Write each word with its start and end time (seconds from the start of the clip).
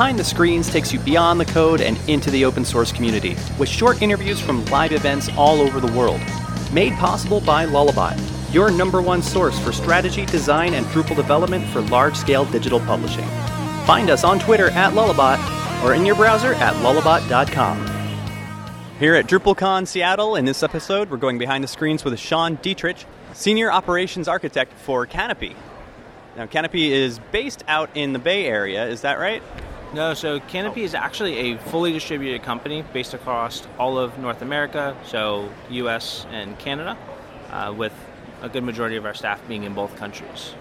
Behind 0.00 0.18
the 0.18 0.24
Screens 0.24 0.70
takes 0.70 0.94
you 0.94 0.98
beyond 1.00 1.38
the 1.38 1.44
code 1.44 1.82
and 1.82 1.98
into 2.08 2.30
the 2.30 2.46
open 2.46 2.64
source 2.64 2.90
community 2.90 3.36
with 3.58 3.68
short 3.68 4.00
interviews 4.00 4.40
from 4.40 4.64
live 4.64 4.92
events 4.92 5.28
all 5.36 5.60
over 5.60 5.78
the 5.78 5.92
world. 5.92 6.22
Made 6.72 6.94
possible 6.94 7.42
by 7.42 7.66
Lullabot, 7.66 8.18
your 8.50 8.70
number 8.70 9.02
one 9.02 9.20
source 9.20 9.58
for 9.58 9.72
strategy, 9.72 10.24
design, 10.24 10.72
and 10.72 10.86
Drupal 10.86 11.16
development 11.16 11.66
for 11.66 11.82
large 11.82 12.16
scale 12.16 12.46
digital 12.46 12.80
publishing. 12.80 13.26
Find 13.84 14.08
us 14.08 14.24
on 14.24 14.38
Twitter 14.38 14.70
at 14.70 14.94
Lullabot 14.94 15.84
or 15.84 15.92
in 15.92 16.06
your 16.06 16.14
browser 16.14 16.54
at 16.54 16.72
lullabot.com. 16.76 17.86
Here 18.98 19.14
at 19.14 19.26
DrupalCon 19.26 19.86
Seattle, 19.86 20.34
in 20.34 20.46
this 20.46 20.62
episode, 20.62 21.10
we're 21.10 21.18
going 21.18 21.36
behind 21.36 21.62
the 21.62 21.68
screens 21.68 22.06
with 22.06 22.18
Sean 22.18 22.54
Dietrich, 22.62 23.04
Senior 23.34 23.70
Operations 23.70 24.28
Architect 24.28 24.72
for 24.78 25.06
Kanopi. 25.06 25.54
Now, 26.38 26.46
Kanopi 26.46 26.88
is 26.88 27.18
based 27.32 27.64
out 27.68 27.90
in 27.94 28.14
the 28.14 28.18
Bay 28.18 28.46
Area, 28.46 28.86
is 28.86 29.02
that 29.02 29.18
right? 29.18 29.42
No, 29.92 30.14
so 30.14 30.38
Kanopi 30.38 30.78
is 30.78 30.94
actually 30.94 31.36
a 31.52 31.58
fully 31.58 31.92
distributed 31.92 32.44
company 32.44 32.84
based 32.92 33.12
across 33.12 33.66
all 33.76 33.98
of 33.98 34.16
North 34.18 34.40
America, 34.40 34.96
so 35.04 35.48
US 35.68 36.26
and 36.30 36.56
Canada, 36.60 36.96
uh, 37.50 37.74
with 37.76 37.92
a 38.40 38.48
good 38.48 38.62
majority 38.62 38.94
of 38.94 39.04
our 39.04 39.14
staff 39.14 39.40
being 39.48 39.64
in 39.64 39.74
both 39.74 39.96
countries. 39.96 40.54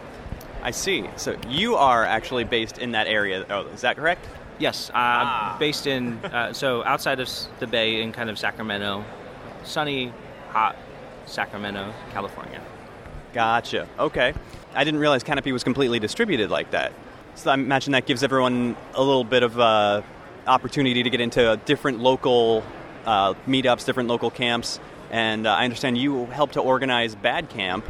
I 0.64 0.72
see. 0.72 1.06
So 1.16 1.38
you 1.48 1.76
are 1.76 2.04
actually 2.04 2.44
based 2.44 2.80
in 2.80 2.92
that 2.94 3.06
area. 3.06 3.46
Oh, 3.52 3.68
is 3.68 3.82
that 3.82 3.98
correct? 3.98 4.26
Yes, 4.58 4.90
uh, 4.90 4.94
ah. 4.96 5.58
based 5.59 5.86
in 5.86 6.18
uh, 6.26 6.52
so 6.52 6.84
outside 6.84 7.20
of 7.20 7.30
the 7.59 7.68
Bay 7.68 8.02
in 8.02 8.12
kind 8.12 8.32
of 8.32 8.40
Sacramento, 8.40 9.06
sunny, 9.64 10.12
hot 10.50 10.76
Sacramento, 11.28 11.94
California. 12.12 12.62
Gotcha. 13.32 13.88
Okay. 14.00 14.34
I 14.73 14.84
didn't 14.84 15.00
realize 15.00 15.23
Kanopi 15.23 15.54
was 15.54 15.64
completely 15.64 16.00
distributed 16.00 16.50
like 16.50 16.72
that. 16.72 16.92
So 17.40 17.52
I 17.52 17.54
imagine 17.54 17.94
that 17.94 18.06
gives 18.06 18.22
everyone 18.22 18.76
a 18.96 19.02
little 19.02 19.24
bit 19.24 19.44
of 19.44 19.58
uh, 19.58 20.02
opportunity 20.46 21.04
to 21.04 21.10
get 21.10 21.22
into 21.22 21.58
different 21.64 22.02
local 22.02 22.66
uh, 23.06 23.34
meetups, 23.48 23.86
different 23.86 24.09
local 24.09 24.30
camps. 24.30 24.78
And 25.09 25.48
uh, 25.48 25.54
I 25.54 25.64
understand 25.64 25.98
you 25.98 26.26
helped 26.26 26.56
to 26.56 26.59
organize 26.59 27.16
BADCamp, 27.16 27.84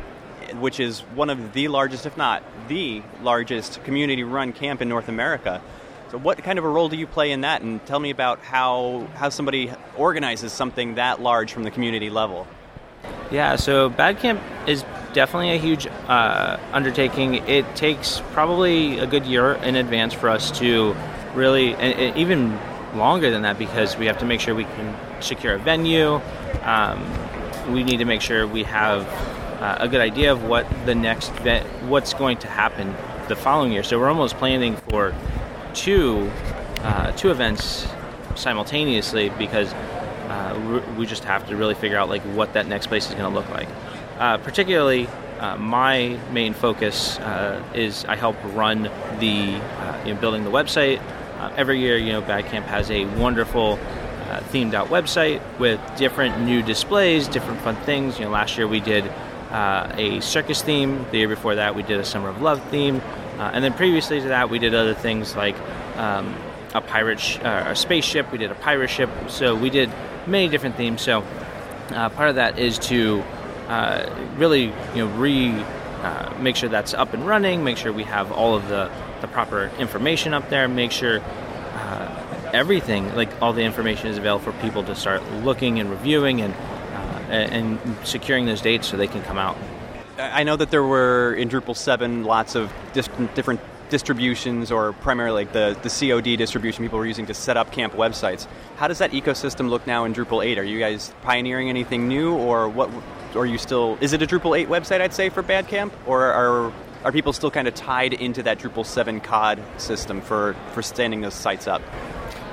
which 0.59 0.79
is 0.79 0.99
one 1.15 1.31
of 1.31 1.53
the 1.53 1.67
largest, 1.67 2.05
if 2.05 2.15
not 2.15 2.43
the 2.67 3.01
largest, 3.23 3.83
community-run 3.85 4.53
camp 4.53 4.83
in 4.83 4.87
North 4.87 5.09
America. 5.09 5.63
So, 6.11 6.19
what 6.19 6.37
kind 6.43 6.59
of 6.59 6.65
a 6.65 6.69
role 6.69 6.87
do 6.87 6.95
you 6.95 7.07
play 7.07 7.31
in 7.31 7.41
that? 7.41 7.63
And 7.63 7.83
tell 7.87 7.99
me 7.99 8.11
about 8.11 8.41
how 8.41 9.07
how 9.15 9.29
somebody 9.29 9.71
organizes 9.97 10.53
something 10.53 10.93
that 10.95 11.23
large 11.23 11.53
from 11.53 11.63
the 11.63 11.71
community 11.71 12.11
level. 12.11 12.45
Yeah, 13.31 13.55
so 13.55 13.89
BADCamp 13.89 14.67
is 14.67 14.83
definitely 15.13 15.51
a 15.51 15.57
huge 15.57 15.87
uh, 16.07 16.57
undertaking. 16.71 17.35
It 17.35 17.75
takes 17.75 18.21
probably 18.33 18.99
a 18.99 19.07
good 19.07 19.25
year 19.25 19.53
in 19.53 19.75
advance 19.75 20.13
for 20.13 20.29
us 20.29 20.57
to 20.59 20.95
really, 21.33 21.73
and, 21.73 21.93
and 21.99 22.17
even 22.17 22.57
longer 22.95 23.29
than 23.31 23.43
that, 23.43 23.57
because 23.57 23.97
we 23.97 24.05
have 24.07 24.17
to 24.19 24.25
make 24.25 24.39
sure 24.39 24.55
we 24.55 24.63
can 24.63 24.95
secure 25.21 25.55
a 25.55 25.59
venue. 25.59 26.21
Um, 26.63 27.05
we 27.71 27.83
need 27.83 27.97
to 27.97 28.05
make 28.05 28.21
sure 28.21 28.47
we 28.47 28.63
have 28.63 29.05
uh, 29.61 29.77
a 29.79 29.87
good 29.87 30.01
idea 30.01 30.31
of 30.31 30.43
what 30.43 30.65
the 30.85 30.95
next 30.95 31.29
what's 31.87 32.13
going 32.13 32.37
to 32.37 32.47
happen 32.47 32.95
the 33.27 33.35
following 33.35 33.71
year. 33.71 33.83
So 33.83 33.99
we're 33.99 34.09
almost 34.09 34.37
planning 34.37 34.75
for 34.89 35.13
two 35.73 36.31
uh, 36.81 37.11
two 37.11 37.29
events 37.29 37.87
simultaneously 38.35 39.29
because 39.37 39.73
uh, 40.29 40.81
we 40.97 41.05
just 41.05 41.23
have 41.25 41.47
to 41.47 41.55
really 41.55 41.75
figure 41.75 41.97
out 41.97 42.09
like 42.09 42.21
what 42.21 42.53
that 42.53 42.67
next 42.67 42.87
place 42.87 43.07
is 43.09 43.15
going 43.15 43.31
to 43.31 43.37
look 43.37 43.49
like. 43.49 43.67
Uh, 44.19 44.37
particularly, 44.37 45.07
uh, 45.39 45.55
my 45.55 46.19
main 46.33 46.53
focus 46.53 47.17
uh, 47.19 47.63
is 47.73 48.03
I 48.03 48.17
help 48.17 48.35
run 48.53 48.83
the 49.19 49.55
uh, 49.55 50.03
you 50.05 50.13
know, 50.13 50.19
building 50.19 50.43
the 50.43 50.51
website. 50.51 51.01
Uh, 51.39 51.53
every 51.55 51.79
year, 51.79 51.97
you 51.97 52.11
know, 52.11 52.21
BADCamp 52.21 52.63
has 52.63 52.91
a 52.91 53.05
wonderful 53.05 53.79
themed 54.51 54.73
out 54.73 54.89
website 54.89 55.41
with 55.57 55.79
different 55.97 56.41
new 56.41 56.61
displays, 56.61 57.29
different 57.29 57.61
fun 57.61 57.77
things. 57.77 58.19
You 58.19 58.25
know, 58.25 58.31
last 58.31 58.57
year 58.57 58.67
we 58.67 58.81
did 58.81 59.05
a 59.51 60.19
circus 60.21 60.61
theme. 60.61 61.05
The 61.11 61.19
year 61.19 61.29
before 61.29 61.55
that, 61.55 61.73
we 61.73 61.81
did 61.81 61.99
a 61.99 62.05
summer 62.05 62.27
of 62.27 62.41
love 62.41 62.61
theme, 62.69 63.01
and 63.39 63.63
then 63.63 63.73
previously 63.73 64.21
to 64.21 64.27
that, 64.27 64.49
we 64.49 64.59
did 64.59 64.75
other 64.75 64.93
things 64.93 65.35
like 65.35 65.55
um, 65.95 66.35
a 66.75 66.81
pirate, 66.81 67.19
sh- 67.19 67.39
a 67.39 67.75
spaceship. 67.75 68.31
We 68.31 68.37
did 68.37 68.51
a 68.51 68.55
pirate 68.55 68.89
ship. 68.89 69.09
So 69.29 69.55
we 69.55 69.69
did 69.69 69.89
many 70.27 70.49
different 70.49 70.75
themes. 70.75 71.01
So 71.01 71.23
uh, 71.91 72.09
part 72.09 72.29
of 72.29 72.35
that 72.35 72.59
is 72.59 72.77
to 72.79 73.23
uh, 73.69 74.09
really 74.37 74.65
you 74.65 75.05
know 75.05 75.07
re 75.15 75.51
uh, 76.01 76.33
make 76.39 76.55
sure 76.55 76.69
that's 76.69 76.93
up 76.93 77.13
and 77.13 77.27
running, 77.27 77.63
make 77.63 77.77
sure 77.77 77.91
we 77.91 78.03
have 78.03 78.31
all 78.31 78.55
of 78.55 78.67
the, 78.69 78.89
the 79.19 79.27
proper 79.27 79.69
information 79.79 80.33
up 80.33 80.49
there, 80.49 80.65
make 80.69 80.93
sure 80.93 81.19
uh, 81.19 82.49
everything 82.53 83.13
like 83.15 83.29
all 83.41 83.51
the 83.51 83.63
information 83.63 84.07
is 84.07 84.17
available 84.17 84.51
for 84.51 84.57
people 84.61 84.81
to 84.81 84.95
start 84.95 85.21
looking 85.43 85.79
and 85.79 85.89
reviewing 85.89 86.41
and 86.41 86.53
uh, 86.53 87.31
and 87.31 87.79
securing 88.03 88.45
those 88.45 88.61
dates 88.61 88.87
so 88.87 88.97
they 88.97 89.07
can 89.07 89.21
come 89.23 89.37
out. 89.37 89.57
I 90.17 90.43
know 90.43 90.55
that 90.55 90.71
there 90.71 90.83
were 90.83 91.33
in 91.33 91.47
Drupal 91.47 91.75
7 91.75 92.23
lots 92.23 92.55
of 92.55 92.71
different 92.93 93.61
distributions 93.89 94.71
or 94.71 94.93
primarily 94.93 95.45
like 95.45 95.53
the, 95.53 95.77
the 95.81 95.89
COD 95.89 96.37
distribution 96.37 96.83
people 96.83 96.99
were 96.99 97.05
using 97.05 97.25
to 97.25 97.33
set 97.33 97.57
up 97.57 97.71
camp 97.71 97.93
websites. 97.93 98.47
How 98.77 98.87
does 98.87 98.99
that 98.99 99.11
ecosystem 99.11 99.69
look 99.69 99.85
now 99.85 100.05
in 100.05 100.13
Drupal 100.13 100.45
8? 100.45 100.57
Are 100.57 100.63
you 100.63 100.79
guys 100.79 101.13
pioneering 101.21 101.69
anything 101.69 102.07
new 102.07 102.33
or 102.33 102.69
what 102.69 102.89
are 103.35 103.45
you 103.45 103.57
still 103.57 103.97
is 104.01 104.13
it 104.13 104.21
a 104.21 104.27
Drupal 104.27 104.57
8 104.57 104.69
website 104.69 105.01
I'd 105.01 105.13
say 105.13 105.29
for 105.29 105.43
BADCamp 105.43 105.91
or 106.05 106.23
are 106.23 106.73
are 107.03 107.11
people 107.11 107.31
still 107.31 107.51
kind 107.51 107.67
of 107.67 107.75
tied 107.75 108.13
into 108.13 108.43
that 108.43 108.59
Drupal 108.59 108.85
7 108.85 109.21
COD 109.21 109.63
system 109.77 110.21
for 110.21 110.55
for 110.73 110.81
standing 110.81 111.21
those 111.21 111.33
sites 111.33 111.67
up? 111.67 111.81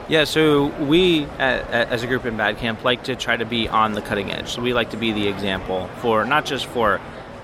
Yeah, 0.08 0.22
so 0.22 0.66
we, 0.84 1.24
as 1.40 2.04
a 2.04 2.06
group 2.06 2.26
in 2.26 2.36
Badcamp, 2.36 2.84
like 2.84 3.02
to 3.04 3.16
try 3.16 3.36
to 3.36 3.44
be 3.44 3.68
on 3.68 3.90
the 3.90 4.00
cutting 4.00 4.30
edge. 4.30 4.50
So 4.50 4.62
we 4.62 4.72
like 4.72 4.90
to 4.90 4.96
be 4.96 5.10
the 5.10 5.26
example 5.26 5.90
for 6.00 6.24
not 6.24 6.44
just 6.44 6.66
for 6.66 7.00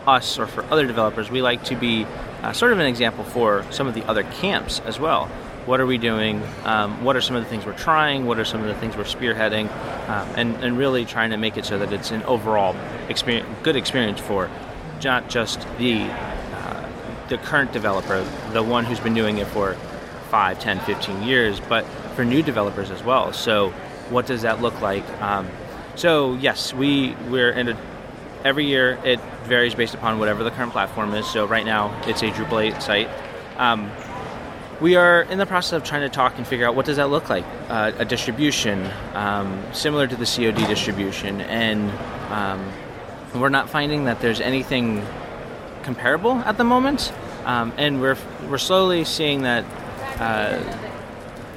us 0.06 0.38
or 0.38 0.47
for 0.47 0.62
other 0.66 0.87
developers. 0.87 1.28
We 1.28 1.43
like 1.43 1.64
to 1.64 1.75
be 1.75 2.06
uh, 2.43 2.53
sort 2.53 2.72
of 2.72 2.78
an 2.78 2.87
example 2.87 3.25
for 3.25 3.66
some 3.70 3.88
of 3.88 3.94
the 3.94 4.04
other 4.04 4.22
camps 4.22 4.78
as 4.81 5.00
well. 5.00 5.28
What 5.67 5.81
are 5.81 5.87
we 5.87 5.99
doing? 5.99 6.43
Um, 6.65 7.05
what 7.05 7.17
are 7.17 7.21
some 7.21 7.37
of 7.37 7.45
the 7.45 7.49
things 7.49 7.65
we're 7.65 7.78
trying? 7.78 8.27
What 8.27 8.39
are 8.39 8.45
some 8.45 8.61
of 8.62 8.67
the 8.67 8.75
things 8.75 8.97
we're 8.97 9.05
spearheading? 9.05 9.71
Um, 10.09 10.28
and, 10.37 10.65
and 10.65 10.78
really 10.78 11.05
trying 11.05 11.31
to 11.31 11.37
make 11.37 11.56
it 11.56 11.65
so 11.65 11.78
that 11.78 11.93
it's 11.93 12.11
an 12.11 12.23
overall 12.25 12.77
experience, 13.09 13.49
good 13.62 13.77
experience 13.77 14.21
for 14.21 14.50
not 15.05 15.28
just 15.28 15.61
the 15.78 16.03
uh, 16.03 16.89
the 17.28 17.39
current 17.39 17.73
developer, 17.73 18.25
the 18.53 18.62
one 18.62 18.84
who's 18.84 19.00
been 19.00 19.15
doing 19.15 19.39
it 19.39 19.47
for 19.47 19.75
5, 20.31 20.59
10, 20.59 20.81
15 20.81 21.23
years, 21.23 21.61
but 21.61 21.84
for 22.17 22.25
new 22.25 22.43
developers 22.43 22.91
as 22.91 23.03
well. 23.03 23.33
So, 23.33 23.71
what 24.11 24.27
does 24.27 24.43
that 24.43 24.61
look 24.61 24.81
like? 24.81 25.09
Um, 25.23 25.49
so, 25.94 26.34
yes, 26.34 26.75
we 26.75 27.15
we're 27.29 27.50
in 27.50 27.69
a 27.69 27.79
every 28.44 28.67
year 28.67 28.99
it 29.05 29.21
varies 29.44 29.75
based 29.75 29.94
upon 29.94 30.19
whatever 30.19 30.43
the 30.44 30.50
current 30.50 30.73
platform 30.73 31.15
is. 31.15 31.27
So 31.27 31.47
right 31.47 31.65
now 31.65 31.97
it's 32.06 32.23
a 32.23 32.31
Drupal 32.31 32.75
8 32.75 32.83
site. 32.83 33.09
Um, 33.56 33.91
we 34.82 34.97
are 34.97 35.22
in 35.22 35.38
the 35.38 35.47
process 35.47 35.75
of 35.75 35.84
trying 35.84 36.00
to 36.00 36.09
talk 36.09 36.37
and 36.37 36.47
figure 36.47 36.66
out 36.66 36.75
what 36.75 36.84
does 36.84 36.97
that 36.97 37.09
look 37.09 37.31
like 37.31 37.44
uh, 37.69 37.93
a 37.98 38.04
distribution 38.04 38.91
um, 39.15 39.62
similar 39.72 40.09
to 40.09 40.16
the 40.16 40.26
COD 40.26 40.66
distribution 40.66 41.41
and 41.43 41.88
um, 42.32 43.41
we're 43.41 43.48
not 43.48 43.70
finding 43.70 44.06
that 44.06 44.20
there's 44.20 44.41
anything 44.41 45.06
comparable 45.84 46.32
at 46.41 46.59
the 46.59 46.65
moment 46.65 47.12
um, 47.44 47.72
and 47.78 48.00
we're, 48.00 48.16
we're 48.50 48.59
slowly 48.59 49.04
seeing 49.04 49.43
that 49.43 49.65
uh, 50.19 50.59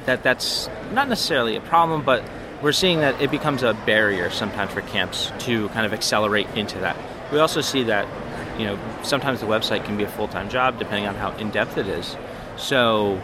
that 0.05 0.21
that's 0.21 0.69
not 0.93 1.09
necessarily 1.09 1.55
a 1.55 1.61
problem 1.61 2.03
but 2.05 2.23
we're 2.61 2.71
seeing 2.71 2.99
that 2.99 3.19
it 3.21 3.31
becomes 3.31 3.63
a 3.63 3.73
barrier 3.85 4.29
sometimes 4.29 4.71
for 4.71 4.81
camps 4.81 5.31
to 5.39 5.67
kind 5.69 5.85
of 5.85 5.93
accelerate 5.93 6.47
into 6.55 6.79
that. 6.79 6.97
We 7.31 7.39
also 7.39 7.61
see 7.61 7.83
that, 7.83 8.07
you 8.59 8.65
know, 8.65 8.79
sometimes 9.03 9.41
the 9.41 9.45
website 9.45 9.83
can 9.85 9.97
be 9.97 10.03
a 10.03 10.09
full 10.09 10.27
time 10.27 10.49
job 10.49 10.79
depending 10.79 11.07
on 11.07 11.15
how 11.15 11.31
in 11.37 11.51
depth 11.51 11.77
it 11.77 11.87
is. 11.87 12.15
So, 12.57 13.21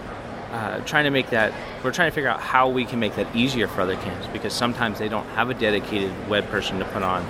uh, 0.52 0.80
trying 0.82 1.06
to 1.06 1.10
make 1.10 1.30
that, 1.30 1.54
we're 1.84 1.92
trying 1.92 2.12
to 2.12 2.16
figure 2.16 2.30
out 2.30 2.42
how 2.42 2.70
we 2.70 2.86
can 2.86 3.00
make 3.00 3.16
that 3.16 3.34
easier 3.36 3.68
for 3.68 3.82
other 3.82 3.96
camps 3.96 4.28
because 4.28 4.54
sometimes 4.54 5.00
they 5.00 5.08
don't 5.08 5.28
have 5.30 5.50
a 5.50 5.54
dedicated 5.54 6.12
web 6.28 6.46
person 6.50 6.80
to 6.80 6.86
put 6.86 7.04
on. 7.04 7.22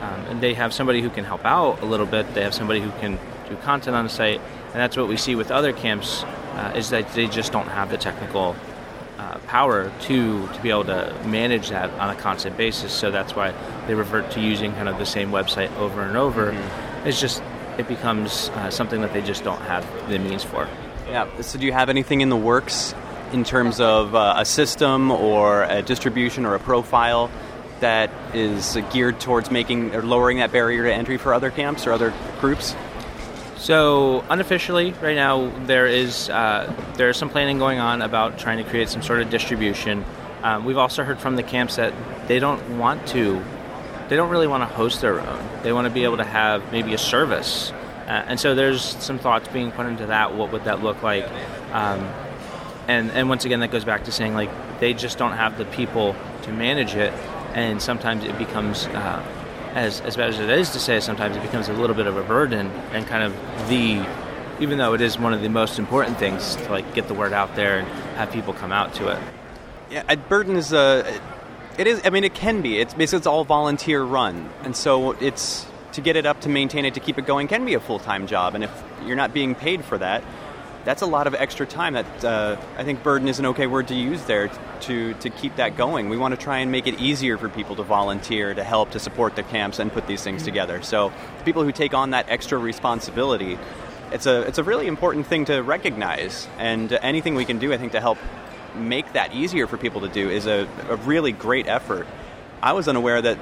Um, 0.00 0.20
and 0.26 0.40
they 0.40 0.54
have 0.54 0.72
somebody 0.72 1.02
who 1.02 1.10
can 1.10 1.24
help 1.24 1.44
out 1.44 1.82
a 1.82 1.84
little 1.84 2.06
bit, 2.06 2.32
they 2.34 2.42
have 2.42 2.54
somebody 2.54 2.80
who 2.80 2.90
can 2.92 3.18
do 3.48 3.56
content 3.56 3.96
on 3.96 4.04
the 4.04 4.10
site. 4.10 4.40
And 4.66 4.74
that's 4.74 4.96
what 4.96 5.08
we 5.08 5.16
see 5.16 5.34
with 5.34 5.50
other 5.50 5.72
camps 5.72 6.22
uh, 6.22 6.72
is 6.76 6.90
that 6.90 7.12
they 7.14 7.26
just 7.26 7.52
don't 7.52 7.68
have 7.68 7.90
the 7.90 7.98
technical 7.98 8.54
uh, 9.18 9.38
power 9.46 9.92
to 10.00 10.48
to 10.48 10.62
be 10.62 10.70
able 10.70 10.84
to 10.84 11.14
manage 11.26 11.68
that 11.70 11.90
on 12.00 12.10
a 12.10 12.14
constant 12.16 12.56
basis. 12.56 12.92
So 12.92 13.10
that's 13.10 13.36
why 13.36 13.52
they 13.86 13.94
revert 13.94 14.30
to 14.32 14.40
using 14.40 14.72
kind 14.72 14.88
of 14.88 14.98
the 14.98 15.04
same 15.06 15.30
website 15.30 15.74
over 15.76 16.02
and 16.02 16.16
over. 16.16 16.52
Mm-hmm. 16.52 17.08
It's 17.08 17.20
just 17.20 17.42
it 17.78 17.86
becomes 17.88 18.48
uh, 18.50 18.70
something 18.70 19.00
that 19.02 19.12
they 19.12 19.22
just 19.22 19.44
don't 19.44 19.60
have 19.62 19.84
the 20.08 20.18
means 20.18 20.44
for. 20.44 20.68
Yeah. 21.10 21.40
So 21.40 21.58
do 21.58 21.66
you 21.66 21.72
have 21.72 21.88
anything 21.88 22.20
in 22.20 22.28
the 22.28 22.36
works 22.36 22.94
in 23.32 23.42
terms 23.42 23.80
of 23.80 24.14
uh, 24.14 24.34
a 24.38 24.44
system 24.44 25.10
or 25.10 25.64
a 25.64 25.82
distribution 25.82 26.46
or 26.46 26.54
a 26.54 26.60
profile? 26.60 27.30
That 27.80 28.10
is 28.34 28.76
geared 28.92 29.20
towards 29.20 29.50
making 29.50 29.94
or 29.94 30.02
lowering 30.02 30.38
that 30.38 30.52
barrier 30.52 30.84
to 30.84 30.92
entry 30.92 31.16
for 31.16 31.32
other 31.32 31.50
camps 31.50 31.86
or 31.86 31.92
other 31.92 32.12
groups. 32.38 32.76
So 33.56 34.22
unofficially, 34.28 34.92
right 35.02 35.16
now 35.16 35.50
there 35.64 35.86
is 35.86 36.28
uh, 36.28 36.72
there 36.94 37.08
is 37.08 37.16
some 37.16 37.30
planning 37.30 37.58
going 37.58 37.78
on 37.78 38.02
about 38.02 38.38
trying 38.38 38.62
to 38.62 38.64
create 38.70 38.90
some 38.90 39.02
sort 39.02 39.22
of 39.22 39.30
distribution. 39.30 40.04
Um, 40.42 40.64
we've 40.64 40.78
also 40.78 41.04
heard 41.04 41.18
from 41.18 41.36
the 41.36 41.42
camps 41.42 41.76
that 41.76 41.92
they 42.28 42.38
don't 42.38 42.78
want 42.78 43.06
to, 43.08 43.42
they 44.08 44.16
don't 44.16 44.30
really 44.30 44.46
want 44.46 44.62
to 44.62 44.74
host 44.74 45.00
their 45.00 45.18
own. 45.18 45.48
They 45.62 45.72
want 45.72 45.86
to 45.86 45.92
be 45.92 46.04
able 46.04 46.18
to 46.18 46.24
have 46.24 46.70
maybe 46.72 46.94
a 46.94 46.98
service, 46.98 47.72
uh, 48.10 48.24
and 48.26 48.40
so 48.40 48.56
there's 48.56 48.82
some 48.82 49.20
thoughts 49.20 49.46
being 49.48 49.70
put 49.70 49.86
into 49.86 50.06
that. 50.06 50.34
What 50.34 50.50
would 50.50 50.64
that 50.64 50.82
look 50.82 51.00
like? 51.04 51.24
Um, 51.72 52.00
and 52.88 53.10
and 53.12 53.28
once 53.28 53.44
again, 53.44 53.60
that 53.60 53.70
goes 53.70 53.84
back 53.84 54.04
to 54.04 54.12
saying 54.12 54.34
like 54.34 54.50
they 54.80 54.94
just 54.94 55.16
don't 55.16 55.32
have 55.32 55.56
the 55.58 55.64
people 55.66 56.16
to 56.42 56.52
manage 56.52 56.96
it, 56.96 57.12
and 57.54 57.80
sometimes 57.80 58.24
it 58.24 58.36
becomes. 58.36 58.86
Uh, 58.86 59.24
as, 59.74 60.00
as 60.00 60.16
bad 60.16 60.30
as 60.30 60.40
it 60.40 60.50
is 60.50 60.70
to 60.70 60.80
say, 60.80 60.98
sometimes 60.98 61.36
it 61.36 61.42
becomes 61.42 61.68
a 61.68 61.72
little 61.72 61.94
bit 61.94 62.08
of 62.08 62.16
a 62.16 62.24
burden 62.24 62.66
and 62.92 63.06
kind 63.06 63.22
of 63.22 63.32
the, 63.68 64.04
even 64.58 64.78
though 64.78 64.94
it 64.94 65.00
is 65.00 65.16
one 65.16 65.32
of 65.32 65.42
the 65.42 65.48
most 65.48 65.78
important 65.78 66.18
things 66.18 66.56
to 66.56 66.70
like 66.70 66.92
get 66.92 67.06
the 67.06 67.14
word 67.14 67.32
out 67.32 67.54
there 67.54 67.78
and 67.78 67.88
have 68.16 68.32
people 68.32 68.52
come 68.52 68.72
out 68.72 68.92
to 68.94 69.08
it. 69.08 69.22
Yeah, 69.90 70.14
burden 70.16 70.56
is 70.56 70.72
a, 70.72 71.20
it 71.78 71.86
is. 71.86 72.00
I 72.04 72.10
mean, 72.10 72.24
it 72.24 72.34
can 72.34 72.62
be. 72.62 72.78
It's 72.80 72.94
basically 72.94 73.18
it's 73.18 73.26
all 73.26 73.44
volunteer 73.44 74.02
run, 74.02 74.50
and 74.62 74.74
so 74.74 75.12
it's 75.12 75.66
to 75.92 76.00
get 76.00 76.16
it 76.16 76.26
up, 76.26 76.40
to 76.42 76.48
maintain 76.48 76.84
it, 76.84 76.94
to 76.94 77.00
keep 77.00 77.18
it 77.18 77.26
going, 77.26 77.48
can 77.48 77.64
be 77.64 77.74
a 77.74 77.80
full 77.80 77.98
time 77.98 78.26
job. 78.26 78.54
And 78.54 78.64
if 78.64 78.70
you're 79.04 79.16
not 79.16 79.32
being 79.32 79.54
paid 79.54 79.84
for 79.84 79.98
that, 79.98 80.22
that's 80.84 81.02
a 81.02 81.06
lot 81.06 81.26
of 81.26 81.34
extra 81.34 81.66
time. 81.66 81.94
That 81.94 82.24
uh, 82.24 82.56
I 82.76 82.84
think 82.84 83.02
burden 83.02 83.28
is 83.28 83.38
an 83.38 83.46
okay 83.46 83.66
word 83.66 83.88
to 83.88 83.94
use 83.94 84.22
there 84.24 84.50
to 84.82 85.14
to 85.14 85.30
keep 85.30 85.56
that 85.56 85.76
going. 85.76 86.08
We 86.08 86.16
want 86.16 86.32
to 86.32 86.40
try 86.40 86.58
and 86.58 86.72
make 86.72 86.86
it 86.86 86.98
easier 87.00 87.36
for 87.36 87.48
people 87.48 87.76
to 87.76 87.82
volunteer, 87.82 88.54
to 88.54 88.64
help, 88.64 88.92
to 88.92 88.98
support 88.98 89.36
the 89.36 89.42
camps, 89.42 89.78
and 89.78 89.92
put 89.92 90.06
these 90.06 90.22
things 90.22 90.42
together. 90.42 90.82
So 90.82 91.12
people 91.44 91.64
who 91.64 91.72
take 91.72 91.94
on 91.94 92.10
that 92.10 92.28
extra 92.28 92.58
responsibility, 92.58 93.58
it's 94.12 94.26
a 94.26 94.42
it's 94.42 94.58
a 94.58 94.64
really 94.64 94.86
important 94.86 95.26
thing 95.26 95.44
to 95.46 95.60
recognize. 95.60 96.48
And 96.58 96.92
anything 96.92 97.34
we 97.34 97.44
can 97.44 97.58
do, 97.58 97.72
I 97.72 97.78
think, 97.78 97.92
to 97.92 98.00
help 98.00 98.18
make 98.74 99.12
that 99.12 99.34
easier 99.34 99.66
for 99.66 99.76
people 99.76 100.02
to 100.02 100.08
do 100.08 100.30
is 100.30 100.46
a, 100.46 100.68
a 100.88 100.96
really 100.96 101.32
great 101.32 101.66
effort. 101.66 102.06
I 102.62 102.72
was 102.72 102.88
unaware 102.88 103.20
that 103.20 103.38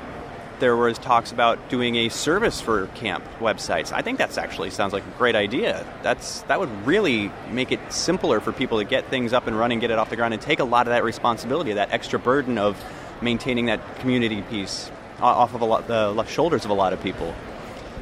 there 0.60 0.76
was 0.76 0.98
talks 0.98 1.32
about 1.32 1.68
doing 1.68 1.96
a 1.96 2.08
service 2.08 2.60
for 2.60 2.86
camp 2.88 3.24
websites. 3.38 3.92
I 3.92 4.02
think 4.02 4.18
that's 4.18 4.38
actually 4.38 4.70
sounds 4.70 4.92
like 4.92 5.04
a 5.06 5.18
great 5.18 5.36
idea. 5.36 5.86
That's 6.02 6.42
that 6.42 6.60
would 6.60 6.86
really 6.86 7.30
make 7.50 7.72
it 7.72 7.80
simpler 7.92 8.40
for 8.40 8.52
people 8.52 8.78
to 8.78 8.84
get 8.84 9.06
things 9.06 9.32
up 9.32 9.46
and 9.46 9.58
running, 9.58 9.78
get 9.78 9.90
it 9.90 9.98
off 9.98 10.10
the 10.10 10.16
ground, 10.16 10.34
and 10.34 10.42
take 10.42 10.60
a 10.60 10.64
lot 10.64 10.86
of 10.86 10.92
that 10.92 11.04
responsibility, 11.04 11.72
that 11.74 11.92
extra 11.92 12.18
burden 12.18 12.58
of 12.58 12.82
maintaining 13.22 13.66
that 13.66 13.98
community 13.98 14.42
piece 14.42 14.90
off 15.20 15.54
of 15.54 15.60
a 15.60 15.64
lot, 15.64 15.86
the 15.88 16.24
shoulders 16.24 16.64
of 16.64 16.70
a 16.70 16.74
lot 16.74 16.92
of 16.92 17.02
people. 17.02 17.34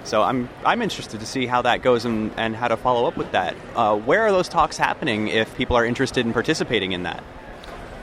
So 0.05 0.23
I'm 0.23 0.49
I'm 0.64 0.82
interested 0.82 1.20
to 1.20 1.26
see 1.26 1.47
how 1.47 1.62
that 1.62 1.82
goes 1.82 2.05
and, 2.05 2.32
and 2.37 2.55
how 2.55 2.69
to 2.69 2.76
follow 2.76 3.06
up 3.06 3.17
with 3.17 3.32
that. 3.32 3.56
Uh, 3.75 3.97
where 3.97 4.23
are 4.23 4.31
those 4.31 4.49
talks 4.49 4.76
happening 4.76 5.29
if 5.29 5.55
people 5.56 5.76
are 5.76 5.85
interested 5.85 6.25
in 6.25 6.32
participating 6.32 6.93
in 6.93 7.02
that? 7.02 7.25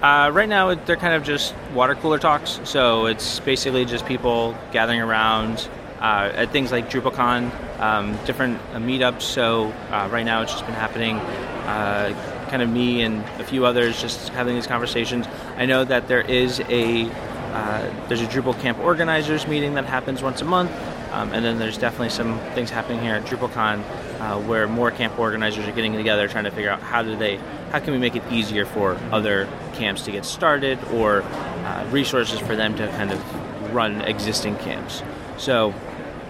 Uh, 0.03 0.29
right 0.33 0.49
now, 0.49 0.75
they're 0.75 0.97
kind 0.97 1.13
of 1.13 1.23
just 1.23 1.55
water 1.73 1.95
cooler 1.95 2.19
talks. 2.19 2.59
So 2.65 3.05
it's 3.05 3.39
basically 3.39 3.85
just 3.85 4.05
people 4.05 4.53
gathering 4.73 4.99
around 4.99 5.69
uh, 6.01 6.29
at 6.35 6.51
things 6.51 6.73
like 6.73 6.89
DrupalCon, 6.89 7.79
um, 7.79 8.17
different 8.25 8.59
uh, 8.73 8.79
meetups. 8.79 9.21
So 9.21 9.71
uh, 9.91 10.09
right 10.11 10.25
now, 10.25 10.41
it's 10.41 10.51
just 10.51 10.65
been 10.65 10.75
happening. 10.75 11.15
Uh, 11.15 12.47
kind 12.49 12.61
of 12.61 12.69
me 12.69 13.03
and 13.03 13.23
a 13.39 13.45
few 13.45 13.65
others 13.65 14.01
just 14.01 14.27
having 14.29 14.55
these 14.55 14.67
conversations. 14.67 15.25
I 15.55 15.65
know 15.65 15.85
that 15.85 16.09
there 16.09 16.21
is 16.21 16.59
a 16.67 17.09
uh, 17.53 18.07
there's 18.09 18.21
a 18.21 18.25
Drupal 18.25 18.59
camp 18.59 18.79
organizers 18.79 19.47
meeting 19.47 19.75
that 19.75 19.85
happens 19.85 20.21
once 20.21 20.41
a 20.41 20.45
month. 20.45 20.71
Um, 21.13 21.31
and 21.31 21.45
then 21.45 21.59
there's 21.59 21.77
definitely 21.77 22.09
some 22.09 22.39
things 22.55 22.71
happening 22.71 22.99
here 22.99 23.15
at 23.15 23.23
DrupalCon 23.23 23.83
uh, 24.23 24.39
where 24.39 24.69
more 24.69 24.89
camp 24.89 25.19
organizers 25.19 25.67
are 25.67 25.73
getting 25.73 25.91
together 25.93 26.29
trying 26.29 26.45
to 26.45 26.51
figure 26.51 26.69
out 26.69 26.81
how 26.81 27.03
do 27.03 27.13
they 27.17 27.35
how 27.71 27.79
can 27.79 27.91
we 27.91 27.99
make 27.99 28.15
it 28.15 28.23
easier 28.31 28.65
for 28.65 28.97
other 29.11 29.49
camps 29.73 30.03
to 30.03 30.11
get 30.11 30.23
started 30.23 30.81
or 30.93 31.23
uh, 31.23 31.85
resources 31.91 32.39
for 32.39 32.55
them 32.55 32.73
to 32.75 32.87
kind 32.87 33.11
of 33.11 33.73
run 33.73 34.01
existing 34.01 34.55
camps. 34.57 35.03
So 35.37 35.73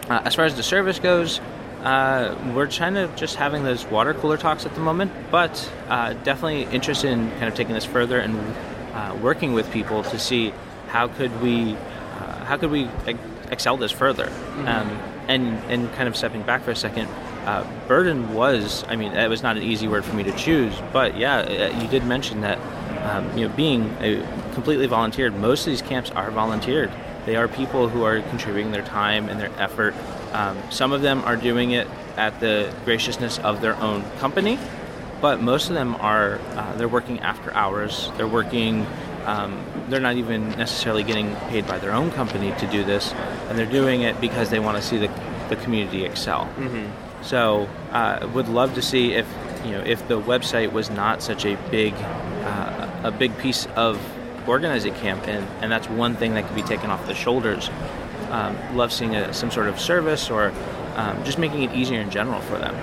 uh, 0.10 0.22
as 0.26 0.34
far 0.34 0.46
as 0.46 0.56
the 0.56 0.64
service 0.64 0.98
goes, 0.98 1.40
uh, 1.84 2.36
we're 2.56 2.68
kind 2.68 2.98
of 2.98 3.16
just 3.16 3.36
having 3.36 3.64
those 3.64 3.86
water 3.86 4.14
cooler 4.16 4.38
talks 4.38 4.66
at 4.66 4.74
the 4.74 4.82
moment, 4.82 5.12
but 5.30 5.72
uh, 5.90 6.14
definitely 6.24 6.64
interested 6.76 7.12
in 7.12 7.30
kind 7.32 7.46
of 7.46 7.54
taking 7.54 7.76
this 7.76 7.86
further 7.86 8.18
and 8.18 8.36
uh, 8.94 9.16
working 9.22 9.54
with 9.54 9.70
people 9.72 10.02
to 10.04 10.18
see 10.18 10.52
how 10.88 11.08
could 11.08 11.42
we 11.42 11.78
how 12.46 12.58
could 12.58 12.72
we 12.72 12.90
excel 13.52 13.78
this 13.78 13.92
further. 13.92 14.26
Mm-hmm. 14.26 14.68
Um, 14.68 14.90
and 15.28 15.58
and 15.70 15.94
kind 15.94 16.08
of 16.10 16.16
stepping 16.16 16.42
back 16.44 16.64
for 16.64 16.72
a 16.72 16.76
second, 16.76 17.08
uh, 17.46 17.66
burden 17.88 18.34
was 18.34 18.84
I 18.88 18.96
mean 18.96 19.14
it 19.14 19.30
was 19.30 19.44
not 19.44 19.58
an 19.58 19.64
easy 19.64 19.88
word 19.88 20.06
for 20.06 20.16
me 20.16 20.24
to 20.24 20.32
choose, 20.34 20.74
but 20.92 21.18
yeah, 21.18 21.40
uh, 21.40 21.82
you 21.82 21.88
did 21.88 22.06
mention 22.06 22.42
that 22.42 22.60
um, 23.04 23.38
you 23.38 23.48
know 23.48 23.56
being 23.56 23.96
a 24.00 24.22
completely 24.54 24.88
volunteered. 24.88 25.36
Most 25.36 25.62
of 25.62 25.68
these 25.68 25.82
camps 25.82 26.12
are 26.12 26.32
volunteered. 26.32 26.92
They 27.26 27.36
are 27.36 27.48
people 27.48 27.88
who 27.88 28.04
are 28.04 28.22
contributing 28.22 28.72
their 28.72 28.84
time 28.84 29.30
and 29.30 29.40
their 29.40 29.52
effort. 29.58 29.94
Um, 30.34 30.58
some 30.70 30.92
of 30.92 31.02
them 31.02 31.24
are 31.24 31.38
doing 31.38 31.72
it 31.72 31.88
at 32.18 32.40
the 32.40 32.74
graciousness 32.86 33.40
of 33.40 33.62
their 33.62 33.76
own 33.78 34.04
company, 34.20 34.60
but 35.22 35.42
most 35.42 35.70
of 35.70 35.76
them 35.76 35.96
are 35.96 36.40
uh, 36.56 36.76
they're 36.76 36.88
working 36.88 37.20
after 37.20 37.54
hours. 37.54 38.12
They're 38.18 38.28
working 38.28 38.86
um, 39.26 39.64
they're 39.90 40.00
not 40.00 40.16
even 40.16 40.50
necessarily 40.52 41.04
getting 41.04 41.36
paid 41.48 41.68
by 41.68 41.80
their 41.80 41.92
own 41.92 42.12
company 42.12 42.54
to 42.60 42.68
do 42.68 42.84
this, 42.84 43.14
and 43.48 43.58
they're 43.58 43.66
doing 43.66 44.02
it 44.02 44.20
because 44.20 44.50
they 44.50 44.60
want 44.60 44.78
to 44.78 44.84
see 44.84 44.98
the, 44.98 45.08
the 45.50 45.56
community 45.58 46.04
excel. 46.06 46.46
Mm-hmm. 46.58 47.13
So, 47.24 47.70
uh, 47.92 48.28
would 48.34 48.50
love 48.50 48.76
to 48.76 48.82
see 48.82 49.14
if 49.14 49.28
you 49.64 49.72
know 49.72 49.82
if 49.82 50.08
the 50.08 50.20
website 50.20 50.72
was 50.72 50.90
not 50.90 51.24
such 51.24 51.46
a 51.46 51.56
big 51.72 51.94
uh, 51.94 53.02
a 53.04 53.12
big 53.12 53.38
piece 53.38 53.66
of 53.76 54.00
organizing 54.48 54.94
camp, 54.96 55.28
and, 55.28 55.46
and 55.62 55.72
that's 55.72 55.88
one 55.90 56.16
thing 56.16 56.34
that 56.34 56.46
could 56.46 56.56
be 56.56 56.64
taken 56.64 56.90
off 56.90 57.06
the 57.08 57.16
shoulders. 57.16 57.70
Um, 58.30 58.58
love 58.76 58.92
seeing 58.92 59.16
a, 59.16 59.34
some 59.34 59.52
sort 59.52 59.68
of 59.68 59.80
service 59.80 60.30
or 60.30 60.52
um, 60.96 61.24
just 61.24 61.38
making 61.38 61.64
it 61.64 61.74
easier 61.74 62.02
in 62.02 62.10
general 62.10 62.42
for 62.42 62.58
them. 62.58 62.76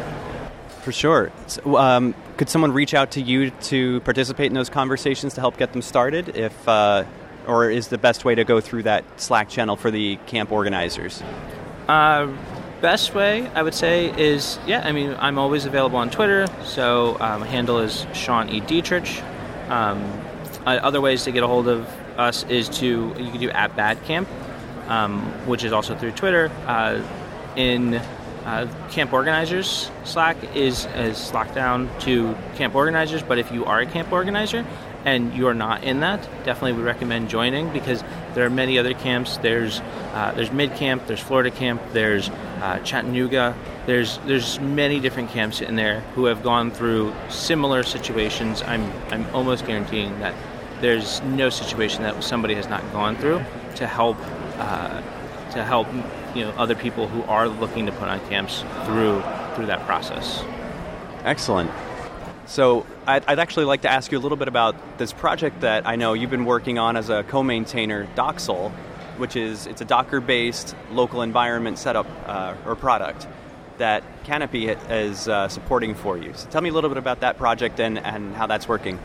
For 0.82 0.92
sure. 0.92 1.30
So, 1.46 1.76
um, 1.76 2.14
could 2.36 2.48
someone 2.48 2.72
reach 2.72 2.94
out 2.94 3.10
to 3.12 3.20
you 3.20 3.50
to 3.50 4.00
participate 4.00 4.46
in 4.46 4.54
those 4.54 4.70
conversations 4.70 5.34
to 5.34 5.40
help 5.40 5.58
get 5.58 5.72
them 5.72 5.82
started? 5.82 6.36
If 6.36 6.68
uh, 6.68 7.04
or 7.46 7.70
is 7.70 7.88
the 7.88 7.98
best 7.98 8.24
way 8.24 8.34
to 8.34 8.44
go 8.44 8.60
through 8.60 8.84
that 8.84 9.04
Slack 9.20 9.48
channel 9.48 9.76
for 9.76 9.90
the 9.90 10.16
camp 10.26 10.52
organizers? 10.52 11.22
Uh, 11.88 12.28
best 12.80 13.14
way 13.14 13.46
I 13.54 13.62
would 13.62 13.74
say 13.74 14.10
is 14.18 14.58
yeah. 14.66 14.82
I 14.84 14.92
mean, 14.92 15.16
I'm 15.18 15.38
always 15.38 15.66
available 15.66 15.98
on 15.98 16.10
Twitter, 16.10 16.46
so 16.64 17.16
um, 17.20 17.40
my 17.40 17.46
handle 17.46 17.78
is 17.78 18.06
Sean 18.12 18.48
E 18.48 18.60
Dietrich. 18.60 19.22
Um, 19.68 20.02
other 20.66 21.00
ways 21.00 21.24
to 21.24 21.32
get 21.32 21.42
a 21.42 21.46
hold 21.46 21.68
of 21.68 21.86
us 22.18 22.44
is 22.44 22.68
to 22.80 23.14
you 23.18 23.30
can 23.30 23.40
do 23.40 23.50
at 23.50 23.74
BADCamp, 23.76 24.26
um, 24.88 25.20
which 25.46 25.64
is 25.64 25.72
also 25.72 25.96
through 25.96 26.12
Twitter. 26.12 26.50
Uh, 26.66 27.02
in 27.56 27.94
uh, 28.44 28.72
camp 28.90 29.12
organizers 29.12 29.90
Slack 30.04 30.36
is 30.56 30.86
is 30.94 31.32
locked 31.32 31.54
down 31.54 31.90
to 32.00 32.34
camp 32.56 32.74
organizers, 32.74 33.22
but 33.22 33.38
if 33.38 33.52
you 33.52 33.64
are 33.64 33.80
a 33.80 33.86
camp 33.86 34.12
organizer 34.12 34.64
and 35.04 35.32
you 35.34 35.46
are 35.46 35.54
not 35.54 35.82
in 35.82 36.00
that, 36.00 36.22
definitely 36.44 36.74
would 36.74 36.84
recommend 36.84 37.30
joining 37.30 37.72
because 37.72 38.04
there 38.34 38.44
are 38.44 38.50
many 38.50 38.78
other 38.78 38.92
camps. 38.92 39.38
There's 39.38 39.80
uh, 40.12 40.32
there's 40.34 40.50
MidCamp, 40.50 41.06
there's 41.06 41.20
Florida 41.20 41.50
Camp, 41.50 41.80
there's 41.92 42.30
uh, 42.60 42.78
Chattanooga. 42.80 43.56
There's 43.86 44.18
there's 44.26 44.60
many 44.60 45.00
different 45.00 45.30
camps 45.30 45.60
in 45.60 45.76
there 45.76 46.00
who 46.14 46.26
have 46.26 46.42
gone 46.42 46.70
through 46.70 47.14
similar 47.28 47.82
situations. 47.82 48.62
I'm 48.62 48.92
I'm 49.10 49.26
almost 49.34 49.66
guaranteeing 49.66 50.18
that 50.20 50.34
there's 50.80 51.20
no 51.22 51.50
situation 51.50 52.02
that 52.02 52.22
somebody 52.22 52.54
has 52.54 52.68
not 52.68 52.80
gone 52.92 53.16
through 53.16 53.42
to 53.76 53.86
help 53.86 54.16
uh, 54.58 55.00
to 55.52 55.64
help 55.64 55.88
you 56.34 56.44
know 56.44 56.50
other 56.52 56.74
people 56.74 57.08
who 57.08 57.22
are 57.24 57.48
looking 57.48 57.86
to 57.86 57.92
put 57.92 58.08
on 58.08 58.20
camps 58.28 58.62
through 58.84 59.22
through 59.54 59.66
that 59.66 59.84
process. 59.86 60.42
Excellent. 61.24 61.70
So 62.46 62.84
I'd, 63.06 63.24
I'd, 63.26 63.38
actually 63.38 63.66
like 63.66 63.82
to 63.82 63.88
ask 63.88 64.10
you 64.10 64.18
a 64.18 64.20
little 64.20 64.36
bit 64.36 64.48
about 64.48 64.74
this 64.98 65.12
project 65.12 65.60
that 65.60 65.86
I 65.86 65.94
know 65.94 66.14
you've 66.14 66.30
been 66.30 66.46
working 66.46 66.80
on 66.80 66.96
as 66.96 67.08
a 67.08 67.22
co-maintainer, 67.22 68.08
Docksal, 68.16 68.72
which 69.20 69.36
is 69.36 69.66
it's 69.66 69.80
a 69.80 69.84
Docker-based 69.84 70.74
local 70.90 71.22
environment 71.22 71.78
setup 71.78 72.06
uh, 72.26 72.54
or 72.66 72.74
product 72.74 73.28
that 73.78 74.02
Kanopi 74.24 74.76
is 74.90 75.28
uh, 75.28 75.48
supporting 75.48 75.94
for 75.94 76.18
you. 76.18 76.32
So 76.34 76.48
tell 76.50 76.60
me 76.60 76.68
a 76.68 76.72
little 76.72 76.90
bit 76.90 76.98
about 76.98 77.20
that 77.20 77.38
project 77.38 77.80
and, 77.80 77.98
and 77.98 78.34
how 78.34 78.46
that's 78.46 78.68
working. 78.68 78.98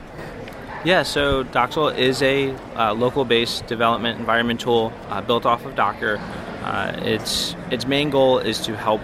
Yeah, 0.83 1.03
so 1.03 1.43
Docksal 1.43 1.97
is 1.97 2.21
a 2.21 2.51
uh, 2.75 2.93
local-based 2.93 3.67
development 3.67 4.19
environment 4.19 4.59
tool 4.59 4.93
uh, 5.09 5.21
built 5.21 5.45
off 5.45 5.65
of 5.65 5.75
Docker 5.75 6.19
uh, 6.65 6.99
its 7.03 7.55
its 7.69 7.85
main 7.85 8.09
goal 8.09 8.39
is 8.39 8.59
to 8.61 8.75
help 8.75 9.01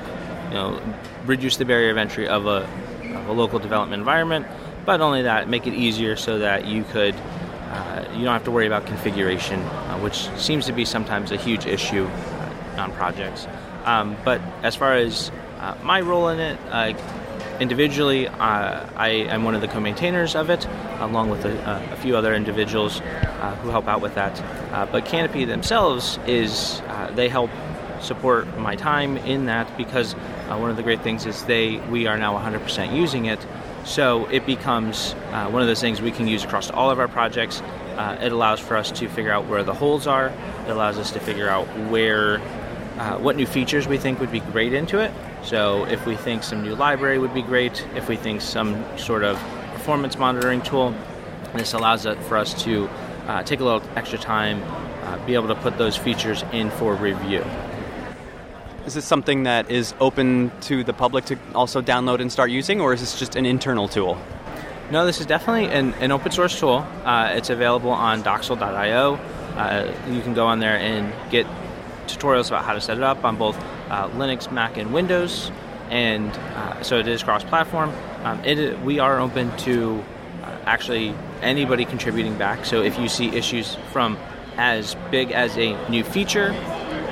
you 0.50 0.56
know 0.56 0.82
reduce 1.26 1.58
the 1.58 1.66
barrier 1.66 1.92
of 1.92 1.98
entry 1.98 2.28
of 2.28 2.48
a, 2.48 2.68
of 3.16 3.28
a 3.28 3.32
local 3.32 3.60
development 3.60 4.00
environment, 4.00 4.48
but 4.84 5.00
only 5.00 5.22
that 5.22 5.48
make 5.48 5.68
it 5.68 5.74
easier 5.76 6.16
so 6.16 6.40
that 6.40 6.66
you 6.66 6.84
could 6.86 7.14
uh, 7.70 8.04
you 8.16 8.26
don't 8.26 8.34
have 8.34 8.44
to 8.44 8.52
worry 8.52 8.66
about 8.66 8.88
configuration, 8.88 9.60
uh, 9.62 9.91
which 10.02 10.30
seems 10.38 10.66
to 10.66 10.74
be 10.74 10.86
sometimes 10.86 11.32
a 11.32 11.38
huge 11.38 11.66
issue 11.66 12.06
uh, 12.06 12.82
on 12.82 12.92
projects. 12.94 13.48
Um, 13.86 14.16
but 14.24 14.42
as 14.64 14.76
far 14.76 14.96
as 14.96 15.32
uh, 15.60 15.76
my 15.84 16.02
role 16.02 16.28
in 16.30 16.40
it, 16.40 16.60
uh, 16.70 16.94
individually, 17.60 18.28
uh, 18.28 18.86
I 18.96 19.10
am 19.30 19.44
one 19.44 19.56
of 19.56 19.62
the 19.62 19.68
co-maintainers 19.68 20.36
of 20.36 20.50
it, 20.50 20.68
along 21.00 21.30
with 21.30 21.46
a, 21.46 21.92
a 21.92 21.96
few 21.98 22.16
other 22.18 22.34
individuals 22.34 23.02
uh, 23.02 23.56
who 23.62 23.70
help 23.70 23.88
out 23.88 24.02
with 24.02 24.16
that. 24.16 24.40
Uh, 24.74 24.86
but 24.92 25.06
Kanopi 25.06 25.46
themselves 25.46 26.20
is 26.28 26.82
they 27.16 27.30
help 27.30 27.52
support 28.02 28.58
my 28.58 28.76
time 28.76 29.18
in 29.18 29.46
that 29.46 29.78
because 29.78 30.14
one 30.14 30.72
of 30.72 30.78
the 30.78 30.84
great 30.84 31.02
things 31.02 31.28
is 31.28 31.44
they 31.46 31.78
we 31.92 32.08
are 32.08 32.18
now 32.18 32.36
100% 32.38 32.96
using 32.96 33.26
it. 33.26 33.40
So 33.84 34.26
it 34.28 34.46
becomes 34.46 35.14
one 35.14 35.62
of 35.62 35.68
those 35.68 35.82
things 35.82 36.02
we 36.02 36.12
can 36.12 36.28
use 36.28 36.44
across 36.44 36.72
all 36.72 36.90
of 36.90 37.00
our 37.00 37.08
projects. 37.08 37.62
Uh, 38.02 38.18
it 38.20 38.32
allows 38.32 38.60
for 38.60 38.76
us 38.76 38.90
to 38.90 39.08
figure 39.08 39.32
out 39.32 39.46
where 39.46 39.64
the 39.64 39.76
holes 39.76 40.08
are. 40.08 40.34
It 40.66 40.72
allows 40.72 40.98
us 40.98 41.12
to 41.12 41.20
figure 41.20 41.48
out 41.48 41.68
where, 41.92 42.40
uh, 42.98 43.20
what 43.20 43.36
new 43.36 43.46
features 43.46 43.88
we 43.88 44.00
think 44.00 44.20
would 44.20 44.32
be 44.32 44.40
great 44.40 44.74
into 44.74 44.98
it. 44.98 45.12
So 45.44 45.86
if 45.86 46.04
we 46.08 46.16
think 46.16 46.42
some 46.42 46.64
new 46.64 46.74
library 46.74 47.20
would 47.20 47.32
be 47.32 47.44
great, 47.44 47.86
if 47.96 48.10
we 48.10 48.16
think 48.16 48.42
some 48.42 48.84
sort 48.98 49.24
of 49.24 49.38
performance 49.74 50.18
monitoring 50.18 50.64
tool, 50.64 50.96
this 51.54 51.74
allows 51.74 52.08
it 52.08 52.18
for 52.24 52.38
us 52.38 52.64
to 52.64 52.90
uh, 53.28 53.44
take 53.44 53.60
a 53.60 53.64
little 53.64 53.84
extra 53.96 54.18
time, 54.18 54.64
uh, 55.04 55.24
be 55.28 55.36
able 55.36 55.50
to 55.50 55.62
put 55.62 55.78
those 55.78 55.96
features 55.96 56.44
in 56.52 56.72
for 56.72 56.96
review. 56.96 57.46
Is 58.88 58.96
this 58.96 59.06
something 59.06 59.44
that 59.44 59.70
is 59.70 59.94
open 60.00 60.52
to 60.62 60.84
the 60.84 60.94
public 60.94 61.26
to 61.26 61.38
also 61.54 61.84
download 61.84 62.20
and 62.20 62.32
start 62.32 62.50
using, 62.50 62.82
or 62.82 62.96
is 62.96 63.02
this 63.02 63.20
just 63.20 63.36
an 63.36 63.46
internal 63.46 63.88
tool? 63.88 64.18
No, 64.92 65.06
this 65.06 65.22
is 65.22 65.26
definitely 65.26 65.68
an, 65.68 65.94
an 65.96 66.12
open 66.12 66.34
source 66.34 66.60
tool. 66.60 66.86
Uh, 67.06 67.32
it's 67.32 67.50
available 67.50 67.92
on 67.92 68.24
docksal.io. 68.24 69.14
Uh, 69.56 69.94
you 70.10 70.22
can 70.22 70.34
go 70.34 70.48
on 70.48 70.60
there 70.60 70.76
and 70.76 71.14
get 71.32 71.48
tutorials 72.08 72.50
about 72.50 72.66
how 72.66 72.74
to 72.74 72.82
set 72.82 72.98
it 72.98 73.04
up 73.04 73.24
on 73.24 73.38
both 73.38 73.58
uh, 73.90 74.10
Linux, 74.10 74.52
Mac, 74.52 74.76
and 74.76 74.92
Windows. 74.92 75.50
And 75.90 76.30
uh, 76.30 76.84
so 76.84 77.00
it 77.00 77.08
is 77.08 77.24
cross 77.24 77.42
platform. 77.42 77.94
Um, 78.24 78.44
it, 78.44 78.82
we 78.82 79.00
are 79.00 79.22
open 79.22 79.56
to 79.60 80.04
uh, 80.44 80.58
actually 80.66 81.16
anybody 81.42 81.86
contributing 81.86 82.38
back. 82.38 82.66
So 82.66 82.82
if 82.82 83.00
you 83.00 83.08
see 83.08 83.30
issues 83.30 83.76
from 83.94 84.18
as 84.58 84.98
big 85.10 85.32
as 85.32 85.58
a 85.58 85.90
new 85.90 86.04
feature 86.04 86.54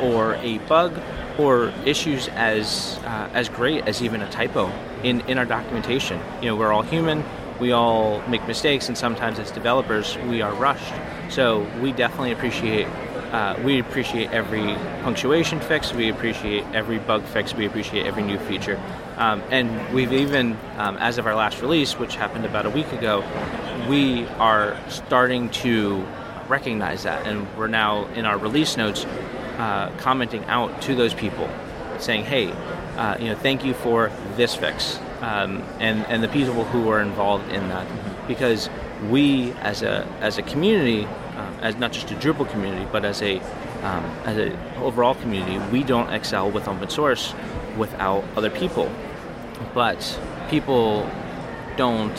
or 0.01 0.35
a 0.35 0.57
bug 0.59 0.99
or 1.37 1.71
issues 1.85 2.27
as 2.29 2.99
uh, 3.05 3.29
as 3.33 3.47
great 3.47 3.87
as 3.87 4.03
even 4.03 4.21
a 4.21 4.29
typo 4.29 4.69
in, 5.03 5.21
in 5.21 5.37
our 5.37 5.45
documentation. 5.45 6.19
You 6.41 6.49
know, 6.49 6.55
we're 6.57 6.73
all 6.73 6.81
human. 6.81 7.23
We 7.59 7.71
all 7.71 8.21
make 8.27 8.45
mistakes, 8.47 8.87
and 8.87 8.97
sometimes 8.97 9.39
as 9.39 9.51
developers, 9.51 10.17
we 10.27 10.41
are 10.41 10.53
rushed. 10.53 10.93
So 11.29 11.67
we 11.81 11.91
definitely 11.91 12.31
appreciate 12.31 12.87
uh, 13.31 13.59
we 13.63 13.79
appreciate 13.79 14.31
every 14.31 14.73
punctuation 15.03 15.59
fix. 15.59 15.93
We 15.93 16.09
appreciate 16.09 16.63
every 16.73 16.97
bug 16.97 17.23
fix. 17.25 17.53
We 17.53 17.67
appreciate 17.67 18.07
every 18.07 18.23
new 18.23 18.39
feature. 18.39 18.79
Um, 19.17 19.43
and 19.51 19.93
we've 19.93 20.11
even, 20.13 20.57
um, 20.77 20.97
as 20.97 21.19
of 21.19 21.27
our 21.27 21.35
last 21.35 21.61
release, 21.61 21.93
which 21.99 22.15
happened 22.15 22.45
about 22.45 22.65
a 22.65 22.71
week 22.71 22.91
ago, 22.91 23.23
we 23.87 24.25
are 24.39 24.77
starting 24.87 25.49
to 25.49 26.03
recognize 26.47 27.03
that, 27.03 27.27
and 27.27 27.47
we're 27.55 27.67
now 27.67 28.05
in 28.15 28.25
our 28.25 28.37
release 28.37 28.77
notes 28.77 29.05
uh, 29.59 29.91
commenting 29.97 30.43
out 30.45 30.81
to 30.81 30.95
those 30.95 31.13
people, 31.13 31.47
saying, 31.99 32.23
"Hey, 32.23 32.51
uh, 32.97 33.17
you 33.19 33.27
know, 33.27 33.35
thank 33.35 33.63
you 33.63 33.75
for 33.75 34.11
this 34.37 34.55
fix," 34.55 34.99
um, 35.21 35.61
and 35.79 36.05
and 36.07 36.23
the 36.23 36.27
people 36.27 36.63
who 36.65 36.89
are 36.89 37.01
involved 37.01 37.51
in 37.51 37.67
that, 37.69 37.87
because 38.27 38.69
we 39.09 39.51
as 39.61 39.81
a 39.81 40.07
as 40.21 40.37
a 40.37 40.41
community, 40.43 41.05
uh, 41.05 41.51
as 41.61 41.75
not 41.75 41.91
just 41.91 42.11
a 42.11 42.15
Drupal 42.15 42.49
community, 42.49 42.87
but 42.91 43.05
as 43.05 43.21
a 43.21 43.39
um, 43.83 44.05
as 44.25 44.37
an 44.37 44.57
overall 44.77 45.15
community, 45.15 45.57
we 45.71 45.83
don't 45.83 46.09
excel 46.13 46.49
with 46.49 46.67
open 46.67 46.89
source 46.89 47.33
without 47.77 48.23
other 48.35 48.49
people. 48.49 48.91
But 49.73 50.19
people 50.49 51.09
don't. 51.77 52.17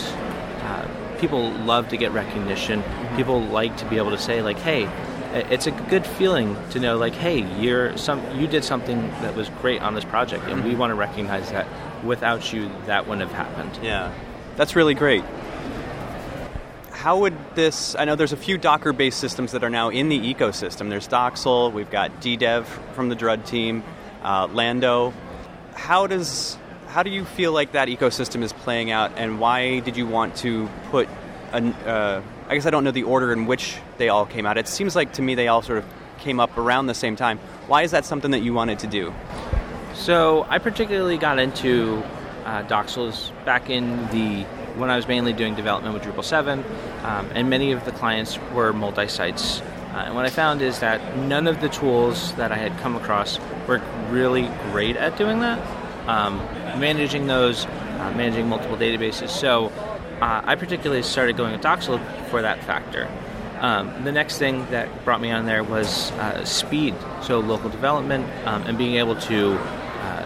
Uh, 0.62 0.86
people 1.18 1.50
love 1.50 1.88
to 1.88 1.96
get 1.96 2.12
recognition. 2.12 2.82
People 3.16 3.40
like 3.40 3.76
to 3.78 3.84
be 3.86 3.96
able 3.96 4.10
to 4.10 4.18
say 4.18 4.42
like, 4.42 4.58
"Hey, 4.58 4.88
it's 5.32 5.66
a 5.66 5.70
good 5.70 6.06
feeling 6.06 6.56
to 6.70 6.80
know 6.80 6.96
like 6.96 7.14
hey 7.14 7.38
you're 7.60 7.96
some 7.96 8.20
you 8.36 8.48
did 8.48 8.64
something 8.64 9.08
that 9.22 9.34
was 9.36 9.48
great 9.60 9.80
on 9.80 9.94
this 9.94 10.04
project 10.04 10.44
and 10.46 10.64
we 10.64 10.70
mm-hmm. 10.70 10.80
want 10.80 10.90
to 10.90 10.94
recognize 10.96 11.50
that 11.52 11.68
without 12.04 12.52
you 12.52 12.70
that 12.86 13.06
wouldn't 13.06 13.28
have 13.28 13.46
happened 13.46 13.84
yeah 13.84 14.12
that's 14.56 14.76
really 14.76 14.94
great 14.94 15.24
how 16.92 17.18
would 17.18 17.36
this 17.54 17.94
i 17.96 18.04
know 18.04 18.16
there's 18.16 18.32
a 18.32 18.36
few 18.36 18.58
docker 18.58 18.92
based 18.92 19.18
systems 19.18 19.52
that 19.52 19.64
are 19.64 19.70
now 19.70 19.88
in 19.88 20.08
the 20.08 20.34
ecosystem 20.34 20.88
there's 20.88 21.08
Docksal 21.08 21.72
we've 21.72 21.90
got 21.90 22.20
ddev 22.20 22.64
from 22.94 23.08
the 23.08 23.16
drud 23.16 23.44
team 23.46 23.82
uh, 24.22 24.46
lando 24.52 25.12
how 25.74 26.06
does 26.06 26.58
how 26.88 27.02
do 27.02 27.10
you 27.10 27.24
feel 27.24 27.52
like 27.52 27.72
that 27.72 27.88
ecosystem 27.88 28.42
is 28.42 28.52
playing 28.52 28.90
out 28.90 29.12
and 29.16 29.38
why 29.38 29.78
did 29.80 29.96
you 29.96 30.06
want 30.06 30.34
to 30.36 30.68
put 30.90 31.08
a, 31.52 31.62
uh, 31.86 32.22
I 32.48 32.54
guess 32.54 32.66
I 32.66 32.70
don't 32.70 32.84
know 32.84 32.90
the 32.90 33.04
order 33.04 33.32
in 33.32 33.46
which 33.46 33.78
they 33.98 34.08
all 34.08 34.26
came 34.26 34.46
out. 34.46 34.58
It 34.58 34.68
seems 34.68 34.96
like 34.96 35.12
to 35.14 35.22
me 35.22 35.34
they 35.34 35.48
all 35.48 35.62
sort 35.62 35.78
of 35.78 35.84
came 36.18 36.40
up 36.40 36.56
around 36.58 36.86
the 36.86 36.94
same 36.94 37.16
time. 37.16 37.38
Why 37.66 37.82
is 37.82 37.92
that 37.92 38.04
something 38.04 38.32
that 38.32 38.40
you 38.40 38.52
wanted 38.52 38.80
to 38.80 38.86
do? 38.86 39.14
So 40.00 40.46
I 40.48 40.58
particularly 40.58 41.18
got 41.18 41.38
into 41.38 42.02
uh, 42.46 42.62
Docksals 42.62 43.32
back 43.44 43.68
in 43.68 44.08
the 44.08 44.44
when 44.78 44.88
I 44.88 44.96
was 44.96 45.06
mainly 45.06 45.34
doing 45.34 45.54
development 45.54 45.92
with 45.92 46.02
Drupal 46.02 46.24
7, 46.24 46.64
um, 47.04 47.30
and 47.34 47.50
many 47.50 47.72
of 47.72 47.84
the 47.84 47.92
clients 47.92 48.38
were 48.54 48.72
multi-sites. 48.72 49.60
Uh, 49.60 50.04
and 50.06 50.14
what 50.14 50.24
I 50.24 50.30
found 50.30 50.62
is 50.62 50.78
that 50.78 51.18
none 51.18 51.46
of 51.46 51.60
the 51.60 51.68
tools 51.68 52.32
that 52.36 52.50
I 52.50 52.56
had 52.56 52.78
come 52.78 52.96
across 52.96 53.38
were 53.68 53.82
really 54.08 54.48
great 54.70 54.96
at 54.96 55.18
doing 55.18 55.40
that, 55.40 55.58
um, 56.08 56.38
managing 56.80 57.26
those, 57.26 57.66
uh, 57.66 58.14
managing 58.16 58.48
multiple 58.48 58.78
databases. 58.78 59.28
So 59.28 59.66
uh, 60.22 60.40
I 60.42 60.54
particularly 60.54 61.02
started 61.02 61.36
going 61.36 61.52
with 61.52 61.60
Docksal 61.60 62.00
for 62.30 62.40
that 62.40 62.64
factor. 62.64 63.06
Um, 63.58 64.04
the 64.04 64.12
next 64.12 64.38
thing 64.38 64.64
that 64.70 65.04
brought 65.04 65.20
me 65.20 65.30
on 65.30 65.44
there 65.44 65.62
was 65.62 66.10
uh, 66.12 66.42
speed, 66.46 66.94
so 67.20 67.40
local 67.40 67.68
development 67.68 68.26
um, 68.46 68.62
and 68.62 68.78
being 68.78 68.94
able 68.94 69.16
to 69.16 69.58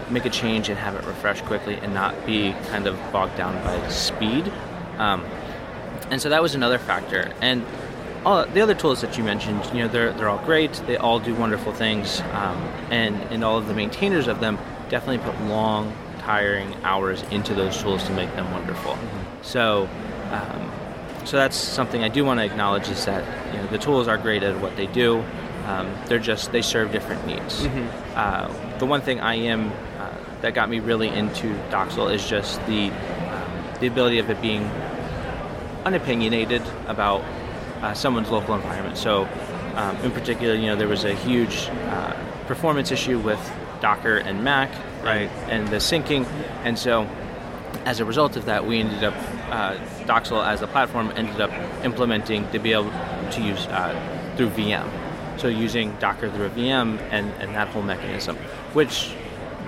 make 0.09 0.25
a 0.25 0.29
change 0.29 0.69
and 0.69 0.77
have 0.77 0.95
it 0.95 1.05
refresh 1.05 1.41
quickly 1.41 1.75
and 1.75 1.93
not 1.93 2.25
be 2.25 2.53
kind 2.69 2.87
of 2.87 2.95
bogged 3.11 3.37
down 3.37 3.53
by 3.63 3.87
speed. 3.89 4.51
Um, 4.97 5.25
and 6.09 6.21
so 6.21 6.29
that 6.29 6.41
was 6.41 6.55
another 6.55 6.77
factor. 6.77 7.31
And 7.41 7.65
all 8.25 8.45
the 8.45 8.61
other 8.61 8.73
tools 8.73 9.01
that 9.01 9.17
you 9.17 9.23
mentioned, 9.23 9.63
you 9.73 9.79
know, 9.79 9.87
they're, 9.87 10.11
they're 10.13 10.29
all 10.29 10.43
great. 10.45 10.73
They 10.87 10.97
all 10.97 11.19
do 11.19 11.35
wonderful 11.35 11.73
things, 11.73 12.21
um, 12.33 12.57
and 12.89 13.15
and 13.31 13.43
all 13.43 13.57
of 13.57 13.67
the 13.67 13.73
maintainers 13.73 14.27
of 14.27 14.39
them 14.39 14.57
definitely 14.89 15.19
put 15.19 15.39
long 15.43 15.93
tiring 16.19 16.73
hours 16.83 17.21
into 17.29 17.53
those 17.53 17.79
tools 17.81 18.03
to 18.03 18.11
make 18.13 18.33
them 18.35 18.51
wonderful. 18.51 18.93
Mm-hmm. 18.93 19.43
So, 19.43 19.87
um, 20.31 20.71
so 21.25 21.37
that's 21.37 21.55
something 21.55 22.03
I 22.03 22.09
do 22.09 22.25
want 22.25 22.39
to 22.39 22.45
acknowledge 22.45 22.89
is 22.89 23.05
that 23.05 23.23
you 23.53 23.61
know, 23.61 23.67
the 23.67 23.77
tools 23.77 24.07
are 24.07 24.17
great 24.17 24.41
at 24.41 24.59
what 24.59 24.75
they 24.75 24.87
do. 24.87 25.23
Um, 25.65 25.93
they're 26.07 26.19
just 26.19 26.51
they 26.51 26.61
serve 26.63 26.91
different 26.91 27.25
needs. 27.27 27.63
Mm-hmm. 27.63 28.13
Uh, 28.15 28.77
the 28.79 28.85
one 28.85 29.01
thing 29.01 29.19
I 29.19 29.35
am 29.35 29.71
that 30.41 30.53
got 30.53 30.69
me 30.69 30.79
really 30.79 31.09
into 31.09 31.53
Docksal 31.69 32.13
is 32.13 32.27
just 32.27 32.65
the 32.67 32.89
um, 32.89 33.63
the 33.79 33.87
ability 33.87 34.19
of 34.19 34.29
it 34.29 34.41
being 34.41 34.69
unopinionated 35.85 36.61
about 36.87 37.23
uh, 37.81 37.93
someone's 37.93 38.29
local 38.29 38.55
environment. 38.55 38.97
So, 38.97 39.27
um, 39.75 39.95
in 39.97 40.11
particular, 40.11 40.55
you 40.55 40.67
know, 40.67 40.75
there 40.75 40.87
was 40.87 41.03
a 41.03 41.13
huge 41.13 41.67
uh, 41.67 42.13
performance 42.47 42.91
issue 42.91 43.19
with 43.19 43.39
Docker 43.81 44.17
and 44.17 44.43
Mac, 44.43 44.71
right, 45.03 45.29
and, 45.49 45.67
the 45.67 45.77
syncing, 45.77 46.25
and 46.63 46.79
so 46.79 47.07
as 47.85 47.99
a 47.99 48.05
result 48.05 48.35
of 48.35 48.45
that, 48.45 48.65
we 48.65 48.79
ended 48.79 49.03
up 49.03 49.13
uh, 49.51 49.77
Docksal 50.05 50.45
as 50.45 50.61
a 50.61 50.67
platform 50.67 51.11
ended 51.15 51.39
up 51.39 51.51
implementing 51.83 52.49
to 52.51 52.59
be 52.59 52.73
able 52.73 52.91
to 53.31 53.41
use 53.41 53.67
uh, 53.67 54.33
through 54.37 54.49
VM. 54.49 54.89
So 55.37 55.49
using 55.49 55.95
Docker 55.97 56.31
through 56.31 56.45
a 56.45 56.49
VM 56.49 56.99
and, 57.11 57.31
and 57.39 57.53
that 57.53 57.67
whole 57.67 57.83
mechanism, 57.83 58.37
which 58.73 59.13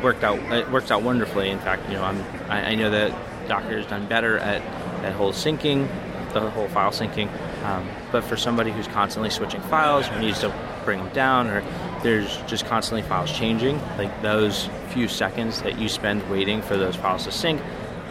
worked 0.02 0.24
out 0.24 0.40
it 0.52 0.70
works 0.72 0.92
out 0.92 1.04
wonderfully. 1.04 1.50
In 1.50 1.60
fact, 1.60 1.88
you 1.90 1.96
know 1.96 2.04
I'm, 2.04 2.22
I, 2.50 2.72
I 2.72 2.76
know 2.76 2.90
that 2.92 3.12
Docker 3.48 3.78
has 3.78 3.86
done 3.88 4.08
better 4.08 4.38
at 4.38 4.62
that 5.02 5.14
whole 5.14 5.32
syncing, 5.32 5.88
the 6.34 6.50
whole 6.50 6.68
file 6.70 6.92
syncing. 6.92 7.30
Um, 7.64 7.88
but 8.12 8.24
for 8.24 8.38
somebody 8.38 8.72
who's 8.72 8.88
constantly 8.88 9.30
switching 9.30 9.62
files 9.62 10.08
who 10.08 10.20
needs 10.20 10.40
to 10.40 10.54
bring 10.86 11.00
them 11.00 11.14
down 11.14 11.48
or 11.48 11.64
there's 12.02 12.38
just 12.44 12.66
constantly 12.66 13.08
files 13.08 13.32
changing. 13.32 13.80
Like 13.98 14.22
those 14.22 14.70
few 14.90 15.08
seconds 15.08 15.62
that 15.64 15.78
you 15.78 15.90
spend 15.90 16.30
waiting 16.30 16.62
for 16.62 16.78
those 16.78 16.96
files 16.96 17.26
to 17.26 17.32
sync 17.32 17.62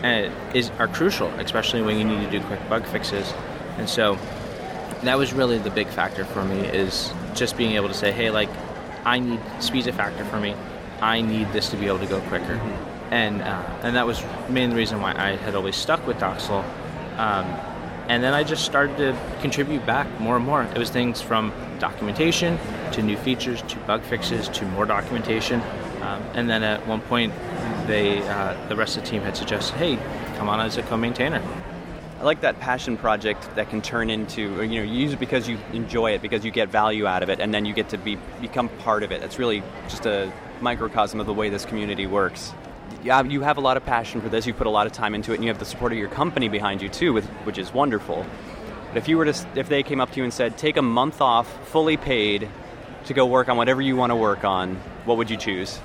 uh, 0.02 0.30
is 0.54 0.70
are 0.78 0.88
crucial, 0.88 1.28
especially 1.40 1.82
when 1.82 1.98
you 1.98 2.04
need 2.04 2.30
to 2.30 2.38
do 2.38 2.44
quick 2.46 2.60
bug 2.68 2.84
fixes. 2.86 3.32
And 3.78 3.88
so 3.88 4.18
that 5.02 5.16
was 5.16 5.32
really 5.32 5.58
the 5.58 5.70
big 5.70 5.88
factor 5.88 6.24
for 6.24 6.44
me 6.44 6.60
is 6.60 7.12
just 7.34 7.56
being 7.56 7.72
able 7.72 7.88
to 7.88 7.94
say, 7.94 8.12
hey, 8.12 8.30
like 8.30 8.48
I 9.04 9.18
need 9.20 9.40
speed's 9.60 9.86
a 9.86 9.92
factor 9.92 10.24
for 10.24 10.40
me. 10.40 10.54
I 11.00 11.20
need 11.20 11.52
this 11.52 11.68
to 11.70 11.76
be 11.76 11.86
able 11.86 11.98
to 11.98 12.06
go 12.06 12.20
quicker. 12.22 12.56
Mm-hmm. 12.56 13.14
And 13.14 13.42
uh, 13.42 13.80
and 13.82 13.94
that 13.96 14.06
was 14.06 14.22
main 14.48 14.72
reason 14.72 15.00
why 15.00 15.12
I 15.12 15.36
had 15.36 15.54
always 15.54 15.76
stuck 15.76 16.04
with 16.06 16.18
Docksal. 16.18 16.64
Um, 17.18 17.46
and 18.08 18.22
then 18.22 18.34
I 18.34 18.44
just 18.44 18.64
started 18.64 18.96
to 18.98 19.18
contribute 19.40 19.84
back 19.84 20.08
more 20.20 20.36
and 20.36 20.44
more. 20.44 20.62
It 20.62 20.78
was 20.78 20.90
things 20.90 21.20
from 21.20 21.52
documentation 21.78 22.58
to 22.92 23.02
new 23.02 23.16
features 23.16 23.62
to 23.62 23.76
bug 23.80 24.02
fixes 24.02 24.48
to 24.50 24.64
more 24.66 24.86
documentation. 24.86 25.60
Um, 26.02 26.22
and 26.34 26.48
then 26.48 26.62
at 26.62 26.86
one 26.86 27.00
point, 27.00 27.32
they 27.86 28.22
uh, 28.28 28.56
the 28.68 28.76
rest 28.76 28.96
of 28.96 29.04
the 29.04 29.10
team 29.10 29.22
had 29.22 29.36
suggested, 29.36 29.76
hey, 29.76 29.96
come 30.36 30.48
on 30.48 30.60
as 30.60 30.76
a 30.76 30.82
co-maintainer. 30.82 31.42
I 32.18 32.22
like 32.22 32.40
that 32.40 32.58
passion 32.60 32.96
project 32.96 33.54
that 33.56 33.68
can 33.68 33.82
turn 33.82 34.08
into 34.08 34.62
you 34.62 34.80
know 34.80 34.86
you 34.86 35.00
use 35.00 35.12
it 35.12 35.20
because 35.20 35.48
you 35.48 35.58
enjoy 35.72 36.12
it 36.12 36.22
because 36.22 36.44
you 36.44 36.50
get 36.50 36.70
value 36.70 37.06
out 37.06 37.22
of 37.22 37.28
it 37.28 37.40
and 37.40 37.52
then 37.52 37.66
you 37.66 37.74
get 37.74 37.90
to 37.90 37.98
be 37.98 38.18
become 38.40 38.68
part 38.68 39.02
of 39.02 39.12
it. 39.12 39.22
It's 39.22 39.38
really 39.38 39.62
just 39.88 40.06
a 40.06 40.32
microcosm 40.60 41.20
of 41.20 41.26
the 41.26 41.34
way 41.34 41.48
this 41.48 41.64
community 41.64 42.06
works. 42.06 42.52
Yeah, 43.02 43.22
you 43.22 43.42
have 43.42 43.58
a 43.58 43.60
lot 43.60 43.76
of 43.76 43.84
passion 43.84 44.20
for 44.20 44.28
this. 44.28 44.46
You 44.46 44.54
put 44.54 44.66
a 44.66 44.70
lot 44.70 44.86
of 44.86 44.92
time 44.92 45.14
into 45.14 45.32
it, 45.32 45.36
and 45.36 45.44
you 45.44 45.50
have 45.50 45.58
the 45.58 45.64
support 45.64 45.92
of 45.92 45.98
your 45.98 46.08
company 46.08 46.48
behind 46.48 46.82
you 46.82 46.88
too, 46.88 47.12
with, 47.12 47.26
which 47.44 47.58
is 47.58 47.72
wonderful. 47.72 48.26
But 48.88 48.96
if 48.96 49.08
you 49.08 49.18
were 49.18 49.26
to, 49.26 49.46
if 49.54 49.68
they 49.68 49.82
came 49.82 50.00
up 50.00 50.10
to 50.12 50.16
you 50.18 50.24
and 50.24 50.32
said, 50.32 50.56
"Take 50.56 50.76
a 50.76 50.82
month 50.82 51.20
off, 51.20 51.46
fully 51.68 51.96
paid, 51.96 52.48
to 53.04 53.14
go 53.14 53.26
work 53.26 53.48
on 53.48 53.56
whatever 53.56 53.82
you 53.82 53.96
want 53.96 54.10
to 54.10 54.16
work 54.16 54.44
on," 54.44 54.76
what 55.04 55.18
would 55.18 55.30
you 55.30 55.36
choose? 55.36 55.78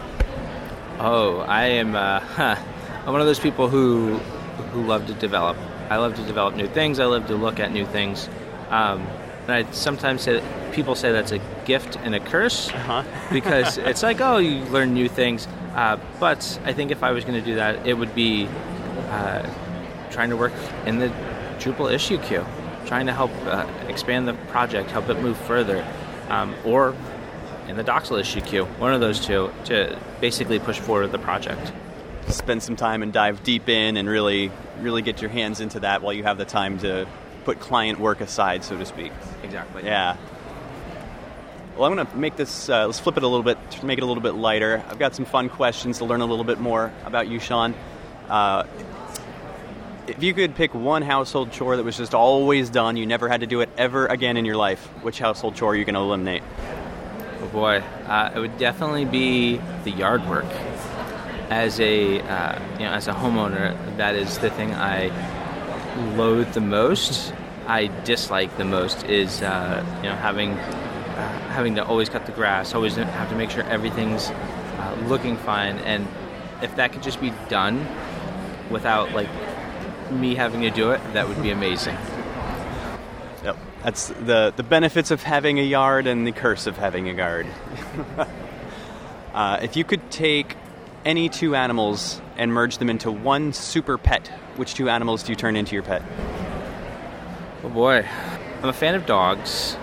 Oh, 0.99 1.39
I 1.39 1.65
am. 1.65 1.95
Uh, 1.95 2.21
I'm 2.37 3.11
one 3.11 3.21
of 3.21 3.27
those 3.27 3.39
people 3.39 3.67
who 3.67 4.17
who 4.71 4.83
love 4.83 5.07
to 5.07 5.13
develop. 5.13 5.57
I 5.89 5.97
love 5.97 6.15
to 6.15 6.23
develop 6.23 6.55
new 6.55 6.67
things. 6.67 6.99
I 6.99 7.05
love 7.05 7.27
to 7.27 7.35
look 7.35 7.59
at 7.59 7.71
new 7.71 7.85
things. 7.85 8.29
Um, 8.69 9.05
and 9.48 9.51
I 9.51 9.71
sometimes 9.71 10.21
say 10.21 10.41
people 10.71 10.95
say 10.95 11.12
that's 11.12 11.31
a 11.31 11.39
gift 11.65 11.98
and 11.98 12.15
a 12.15 12.19
curse 12.19 12.69
Uh-huh. 12.69 13.03
because 13.33 13.77
it's 13.77 14.03
like, 14.03 14.21
oh, 14.21 14.38
you 14.38 14.63
learn 14.65 14.93
new 14.93 15.10
things. 15.10 15.48
Uh, 15.75 15.98
but 16.19 16.60
I 16.65 16.74
think 16.74 16.91
if 16.91 17.03
I 17.03 17.12
was 17.12 17.24
going 17.25 17.39
to 17.39 17.45
do 17.45 17.55
that, 17.55 17.86
it 17.88 17.93
would 17.93 18.13
be 18.13 18.48
uh, 19.10 19.50
trying 20.12 20.29
to 20.29 20.38
work 20.38 20.53
in 20.86 21.00
the 21.00 21.12
Drupal 21.60 21.93
issue 21.93 22.17
queue, 22.19 22.45
trying 22.86 23.05
to 23.05 23.13
help 23.13 23.31
uh, 23.45 23.65
expand 23.88 24.27
the 24.27 24.33
project, 24.50 24.89
help 24.91 25.10
it 25.10 25.19
move 25.21 25.38
further, 25.38 25.86
um, 26.29 26.55
or 26.65 26.95
in 27.67 27.77
the 27.77 27.83
Docksal 27.83 28.19
issue 28.19 28.41
queue, 28.41 28.65
one 28.79 28.93
of 28.93 29.00
those 29.00 29.24
two, 29.25 29.51
to 29.65 29.98
basically 30.19 30.60
push 30.60 30.79
forward 30.79 31.12
the 31.12 31.19
project. 31.19 31.71
spend 32.27 32.62
some 32.63 32.75
time 32.75 33.01
and 33.03 33.13
dive 33.13 33.43
deep 33.43 33.69
in 33.69 33.98
and 33.98 34.07
really 34.10 34.51
really 34.79 35.01
get 35.01 35.21
your 35.21 35.29
hands 35.29 35.60
into 35.62 35.79
that 35.79 36.01
while 36.01 36.13
you 36.13 36.24
have 36.24 36.38
the 36.38 36.45
time 36.45 36.77
to 36.79 37.05
put 37.43 37.60
client 37.60 38.00
work 38.00 38.21
aside 38.21 38.63
so 38.63 38.77
to 38.77 38.86
speak. 38.86 39.12
Exactly. 39.43 39.83
yeah. 39.83 40.17
Well 41.75 41.86
i'm 41.86 41.95
going 41.95 42.05
to 42.05 42.17
make 42.17 42.36
this 42.36 42.69
uh, 42.69 42.86
let's 42.86 43.00
flip 43.00 43.17
it 43.17 43.24
a 43.24 43.27
little 43.27 43.43
bit 43.43 43.57
to 43.71 43.86
make 43.86 43.98
it 43.98 44.03
a 44.03 44.05
little 44.05 44.24
bit 44.24 44.33
lighter. 44.33 44.83
I've 44.89 45.00
got 45.00 45.15
some 45.15 45.25
fun 45.25 45.50
questions 45.50 46.00
to 46.00 46.05
learn 46.05 46.21
a 46.21 46.25
little 46.25 46.45
bit 46.45 46.60
more 46.60 46.91
about 47.05 47.27
you 47.27 47.39
sean. 47.39 47.74
Uh, 48.29 48.65
if 50.07 50.21
you 50.21 50.33
could 50.33 50.55
pick 50.55 50.74
one 50.74 51.01
household 51.01 51.51
chore 51.51 51.77
that 51.77 51.83
was 51.83 51.98
just 51.98 52.13
always 52.13 52.69
done 52.69 52.98
you 52.98 53.05
never 53.05 53.29
had 53.29 53.41
to 53.41 53.48
do 53.48 53.62
it 53.62 53.69
ever 53.77 54.07
again 54.07 54.36
in 54.36 54.45
your 54.45 54.57
life 54.57 54.86
which 55.03 55.19
household 55.19 55.55
chore 55.55 55.74
are 55.74 55.75
you 55.75 55.86
going 55.86 55.95
to 55.95 56.01
eliminate? 56.01 56.43
Oh 57.41 57.48
boy, 57.48 57.77
uh, 58.05 58.31
it 58.36 58.39
would 58.39 58.57
definitely 58.60 59.05
be 59.05 59.60
the 59.83 59.89
yard 59.91 60.27
work. 60.29 60.45
As 61.50 61.79
a 61.79 62.19
uh, 62.21 62.60
you 62.74 62.86
know, 62.86 62.91
as 62.91 63.07
a 63.07 63.13
homeowner, 63.13 63.75
that 63.98 64.15
is 64.15 64.38
the 64.38 64.51
thing 64.51 64.74
I 64.75 65.10
loathe 66.15 66.53
the 66.53 66.62
most. 66.62 67.33
I 67.67 67.88
dislike 68.03 68.57
the 68.57 68.65
most 68.65 69.03
is 69.05 69.41
uh, 69.41 69.86
you 69.98 70.10
know 70.10 70.15
having 70.15 70.51
uh, 70.51 71.39
having 71.50 71.75
to 71.75 71.86
always 71.86 72.10
cut 72.10 72.25
the 72.25 72.31
grass, 72.31 72.74
always 72.74 72.95
have 72.95 73.29
to 73.29 73.36
make 73.36 73.51
sure 73.51 73.63
everything's 73.63 74.29
uh, 74.29 74.98
looking 75.07 75.38
fine, 75.38 75.77
and 75.79 76.07
if 76.62 76.75
that 76.75 76.93
could 76.93 77.03
just 77.03 77.21
be 77.21 77.31
done 77.50 77.86
without 78.69 79.12
like 79.13 79.29
me 80.12 80.36
having 80.36 80.62
to 80.62 80.69
do 80.69 80.91
it, 80.91 81.01
that 81.13 81.27
would 81.27 81.41
be 81.41 81.51
amazing. 81.51 81.98
Yep. 83.43 83.57
That's 83.83 84.07
the, 84.10 84.53
the 84.55 84.63
benefits 84.63 85.12
of 85.12 85.24
having 85.24 85.60
a 85.60 85.63
yard 85.63 86.05
and 86.07 86.27
the 86.27 86.31
curse 86.31 86.67
of 86.67 86.77
having 86.77 87.10
a 87.10 87.13
yard. 87.13 87.48
uh, 89.33 89.60
if 89.62 89.75
you 89.75 89.83
could 89.83 90.12
take 90.12 90.55
any 91.05 91.29
two 91.29 91.55
animals 91.55 92.22
and 92.38 92.53
merge 92.53 92.77
them 92.77 92.89
into 92.89 93.12
one 93.12 93.53
super 93.53 93.98
pet, 93.98 94.27
which 94.55 94.74
two 94.74 94.89
animals 94.89 95.24
do 95.24 95.31
you 95.31 95.36
turn 95.36 95.55
into 95.55 95.74
your 95.74 95.84
pet? 95.84 96.03
Oh 97.63 97.70
boy. 97.70 98.05
I'm 98.62 98.70
a 98.70 98.74
fan 98.74 98.93
of 98.93 99.08
dogs, 99.08 99.75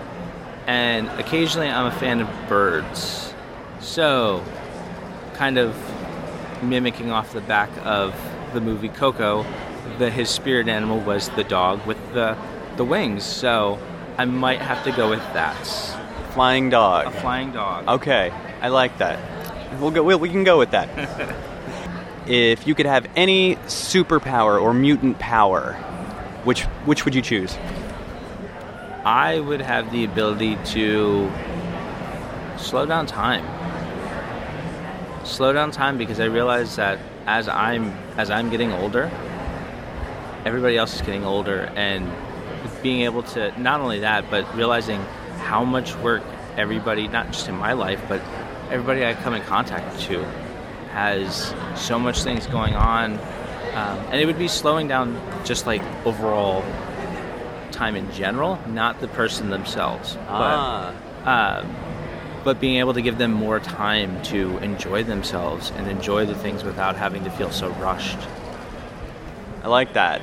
and 0.65 1.09
occasionally 1.19 1.67
I'm 1.67 1.87
a 1.87 1.91
fan 1.91 2.21
of 2.21 2.29
birds. 2.47 3.33
So, 3.81 4.41
kind 5.33 5.57
of 5.57 5.75
mimicking 6.63 7.11
off 7.11 7.33
the 7.33 7.41
back 7.41 7.69
of 7.83 8.15
the 8.53 8.61
movie 8.61 8.87
Coco, 8.87 9.45
the 9.97 10.09
his 10.09 10.29
spirit 10.29 10.69
animal 10.69 11.01
was 11.01 11.27
the 11.31 11.43
dog 11.43 11.85
with 11.85 11.97
the 12.13 12.37
the 12.77 12.85
wings. 12.85 13.25
So, 13.25 13.77
I 14.17 14.23
might 14.23 14.61
have 14.61 14.81
to 14.85 14.93
go 14.93 15.09
with 15.09 15.23
that. 15.33 15.61
Flying 16.33 16.69
dog. 16.69 17.07
A 17.07 17.11
flying 17.11 17.51
dog. 17.51 17.85
Okay, 17.87 18.31
I 18.61 18.69
like 18.69 18.97
that. 18.99 19.38
We'll 19.77 19.91
go. 19.91 20.03
We'll, 20.03 20.19
we 20.19 20.29
can 20.29 20.43
go 20.43 20.57
with 20.57 20.71
that. 20.71 20.89
if 22.27 22.65
you 22.65 22.75
could 22.75 22.85
have 22.85 23.07
any 23.15 23.55
superpower 23.67 24.61
or 24.61 24.73
mutant 24.73 25.19
power, 25.19 25.73
which 26.43 26.63
which 26.85 27.05
would 27.05 27.13
you 27.13 27.21
choose? 27.21 27.57
I 29.05 29.39
would 29.39 29.61
have 29.61 29.91
the 29.91 30.03
ability 30.03 30.57
to 30.73 31.31
slow 32.57 32.85
down 32.85 33.05
time. 33.05 33.45
Slow 35.25 35.53
down 35.53 35.71
time 35.71 35.97
because 35.97 36.19
I 36.19 36.25
realize 36.25 36.75
that 36.75 36.99
as 37.25 37.47
I'm 37.47 37.91
as 38.17 38.29
I'm 38.29 38.49
getting 38.49 38.71
older, 38.71 39.11
everybody 40.45 40.77
else 40.77 40.95
is 40.95 41.01
getting 41.01 41.23
older 41.23 41.71
and 41.75 42.11
being 42.81 43.01
able 43.01 43.23
to 43.23 43.59
not 43.61 43.81
only 43.81 43.99
that, 43.99 44.29
but 44.29 44.53
realizing 44.55 45.01
how 45.39 45.63
much 45.63 45.95
work 45.97 46.23
everybody, 46.57 47.07
not 47.07 47.27
just 47.27 47.47
in 47.47 47.55
my 47.55 47.73
life, 47.73 48.01
but 48.09 48.21
everybody 48.69 49.05
I 49.05 49.13
come 49.13 49.33
in 49.33 49.41
contact 49.43 49.99
to 50.01 50.23
has 50.91 51.53
so 51.75 51.99
much 51.99 52.23
things 52.23 52.47
going 52.47 52.75
on. 52.75 53.13
Um, 53.13 53.99
and 54.11 54.15
it 54.15 54.25
would 54.25 54.39
be 54.39 54.47
slowing 54.47 54.87
down 54.87 55.21
just 55.45 55.65
like 55.65 55.81
overall 56.05 56.63
time 57.71 57.95
in 57.95 58.11
general, 58.11 58.59
not 58.67 58.99
the 58.99 59.07
person 59.07 59.49
themselves. 59.49 60.17
Ah. 60.27 60.93
But, 61.23 61.29
um, 61.29 61.75
but 62.43 62.59
being 62.59 62.77
able 62.77 62.93
to 62.93 63.01
give 63.01 63.17
them 63.17 63.31
more 63.31 63.59
time 63.59 64.21
to 64.23 64.57
enjoy 64.59 65.03
themselves 65.03 65.71
and 65.75 65.87
enjoy 65.87 66.25
the 66.25 66.35
things 66.35 66.63
without 66.63 66.95
having 66.95 67.23
to 67.25 67.29
feel 67.29 67.51
so 67.51 67.69
rushed. 67.71 68.17
I 69.63 69.67
like 69.67 69.93
that. 69.93 70.21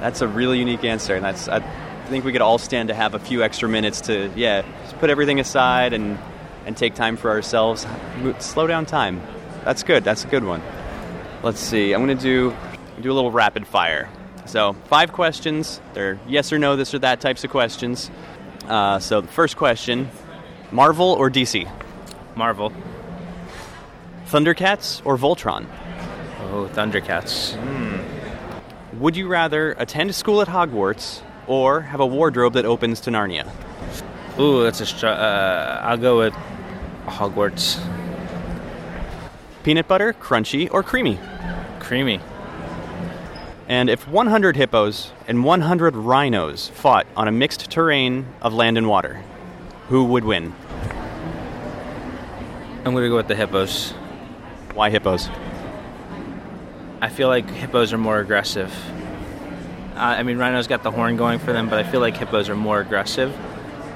That's 0.00 0.22
a 0.22 0.28
really 0.28 0.58
unique 0.58 0.82
answer, 0.82 1.14
and 1.14 1.24
that's. 1.24 1.46
I 1.46 1.60
think 2.08 2.24
we 2.24 2.32
could 2.32 2.40
all 2.40 2.58
stand 2.58 2.88
to 2.88 2.94
have 2.94 3.14
a 3.14 3.18
few 3.18 3.42
extra 3.42 3.68
minutes 3.68 4.00
to, 4.02 4.32
yeah, 4.34 4.62
just 4.82 4.98
put 4.98 5.10
everything 5.10 5.38
aside 5.38 5.92
and 5.92 6.18
and 6.66 6.76
take 6.76 6.94
time 6.94 7.16
for 7.16 7.30
ourselves. 7.30 7.86
Slow 8.38 8.66
down 8.66 8.86
time. 8.86 9.20
That's 9.64 9.82
good. 9.82 10.04
That's 10.04 10.24
a 10.24 10.28
good 10.28 10.44
one. 10.44 10.62
Let's 11.42 11.60
see. 11.60 11.92
I'm 11.92 12.00
gonna 12.00 12.14
do 12.14 12.54
do 13.00 13.10
a 13.10 13.14
little 13.14 13.30
rapid 13.30 13.66
fire. 13.66 14.08
So 14.46 14.74
five 14.88 15.12
questions. 15.12 15.80
They're 15.94 16.18
yes 16.26 16.52
or 16.52 16.58
no, 16.58 16.76
this 16.76 16.92
or 16.94 16.98
that 17.00 17.20
types 17.20 17.44
of 17.44 17.50
questions. 17.50 18.10
Uh, 18.66 18.98
so 18.98 19.20
the 19.20 19.28
first 19.28 19.56
question: 19.56 20.10
Marvel 20.70 21.08
or 21.12 21.30
DC? 21.30 21.70
Marvel. 22.36 22.72
Thundercats 24.26 25.02
or 25.04 25.16
Voltron? 25.16 25.66
Oh, 26.52 26.70
Thundercats. 26.72 27.56
Would 28.94 29.16
you 29.16 29.28
rather 29.28 29.72
attend 29.72 30.14
school 30.14 30.40
at 30.40 30.48
Hogwarts 30.48 31.22
or 31.46 31.80
have 31.80 32.00
a 32.00 32.06
wardrobe 32.06 32.52
that 32.52 32.64
opens 32.64 33.00
to 33.00 33.10
Narnia? 33.10 33.50
Ooh, 34.38 34.62
that's 34.62 34.80
a. 34.80 34.86
Str- 34.86 35.06
uh, 35.06 35.80
I'll 35.82 35.96
go 35.96 36.18
with 36.18 36.34
Hogwarts. 37.06 37.84
Peanut 39.62 39.88
butter, 39.88 40.12
crunchy, 40.14 40.68
or 40.72 40.82
creamy? 40.82 41.18
Creamy. 41.80 42.20
And 43.68 43.88
if 43.88 44.08
100 44.08 44.56
hippos 44.56 45.12
and 45.28 45.44
100 45.44 45.94
rhinos 45.94 46.68
fought 46.68 47.06
on 47.16 47.28
a 47.28 47.32
mixed 47.32 47.70
terrain 47.70 48.26
of 48.40 48.54
land 48.54 48.78
and 48.78 48.88
water, 48.88 49.22
who 49.88 50.04
would 50.04 50.24
win? 50.24 50.54
I'm 52.84 52.94
gonna 52.94 53.08
go 53.08 53.16
with 53.16 53.28
the 53.28 53.36
hippos. 53.36 53.92
Why 54.74 54.88
hippos? 54.90 55.28
I 57.02 57.08
feel 57.10 57.28
like 57.28 57.48
hippos 57.48 57.92
are 57.92 57.98
more 57.98 58.18
aggressive. 58.18 58.74
Uh, 59.94 60.16
I 60.18 60.22
mean, 60.22 60.38
rhinos 60.38 60.66
got 60.66 60.82
the 60.82 60.90
horn 60.90 61.16
going 61.16 61.38
for 61.38 61.52
them, 61.52 61.68
but 61.68 61.78
I 61.78 61.88
feel 61.88 62.00
like 62.00 62.16
hippos 62.16 62.48
are 62.48 62.56
more 62.56 62.80
aggressive, 62.80 63.36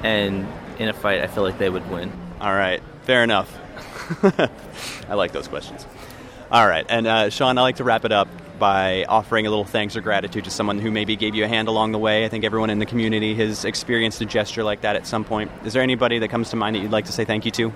and 0.03 0.47
in 0.79 0.89
a 0.89 0.93
fight, 0.93 1.21
I 1.21 1.27
feel 1.27 1.43
like 1.43 1.57
they 1.57 1.69
would 1.69 1.89
win. 1.89 2.11
All 2.41 2.53
right, 2.53 2.81
fair 3.03 3.23
enough. 3.23 3.55
I 5.09 5.13
like 5.13 5.31
those 5.31 5.47
questions. 5.47 5.85
All 6.51 6.67
right, 6.67 6.85
and 6.89 7.07
uh, 7.07 7.29
Sean, 7.29 7.57
I 7.57 7.61
like 7.61 7.77
to 7.77 7.83
wrap 7.83 8.05
it 8.05 8.11
up 8.11 8.27
by 8.59 9.03
offering 9.05 9.45
a 9.47 9.49
little 9.49 9.65
thanks 9.65 9.95
or 9.95 10.01
gratitude 10.01 10.45
to 10.45 10.49
someone 10.49 10.79
who 10.79 10.91
maybe 10.91 11.15
gave 11.15 11.35
you 11.35 11.43
a 11.43 11.47
hand 11.47 11.67
along 11.67 11.91
the 11.91 11.99
way. 11.99 12.25
I 12.25 12.29
think 12.29 12.43
everyone 12.43 12.69
in 12.69 12.79
the 12.79 12.85
community 12.85 13.35
has 13.35 13.65
experienced 13.65 14.21
a 14.21 14.25
gesture 14.25 14.63
like 14.63 14.81
that 14.81 14.95
at 14.95 15.07
some 15.07 15.23
point. 15.23 15.51
Is 15.65 15.73
there 15.73 15.83
anybody 15.83 16.19
that 16.19 16.29
comes 16.29 16.49
to 16.51 16.55
mind 16.55 16.75
that 16.75 16.79
you'd 16.79 16.91
like 16.91 17.05
to 17.05 17.11
say 17.11 17.25
thank 17.25 17.45
you 17.45 17.51
to? 17.51 17.73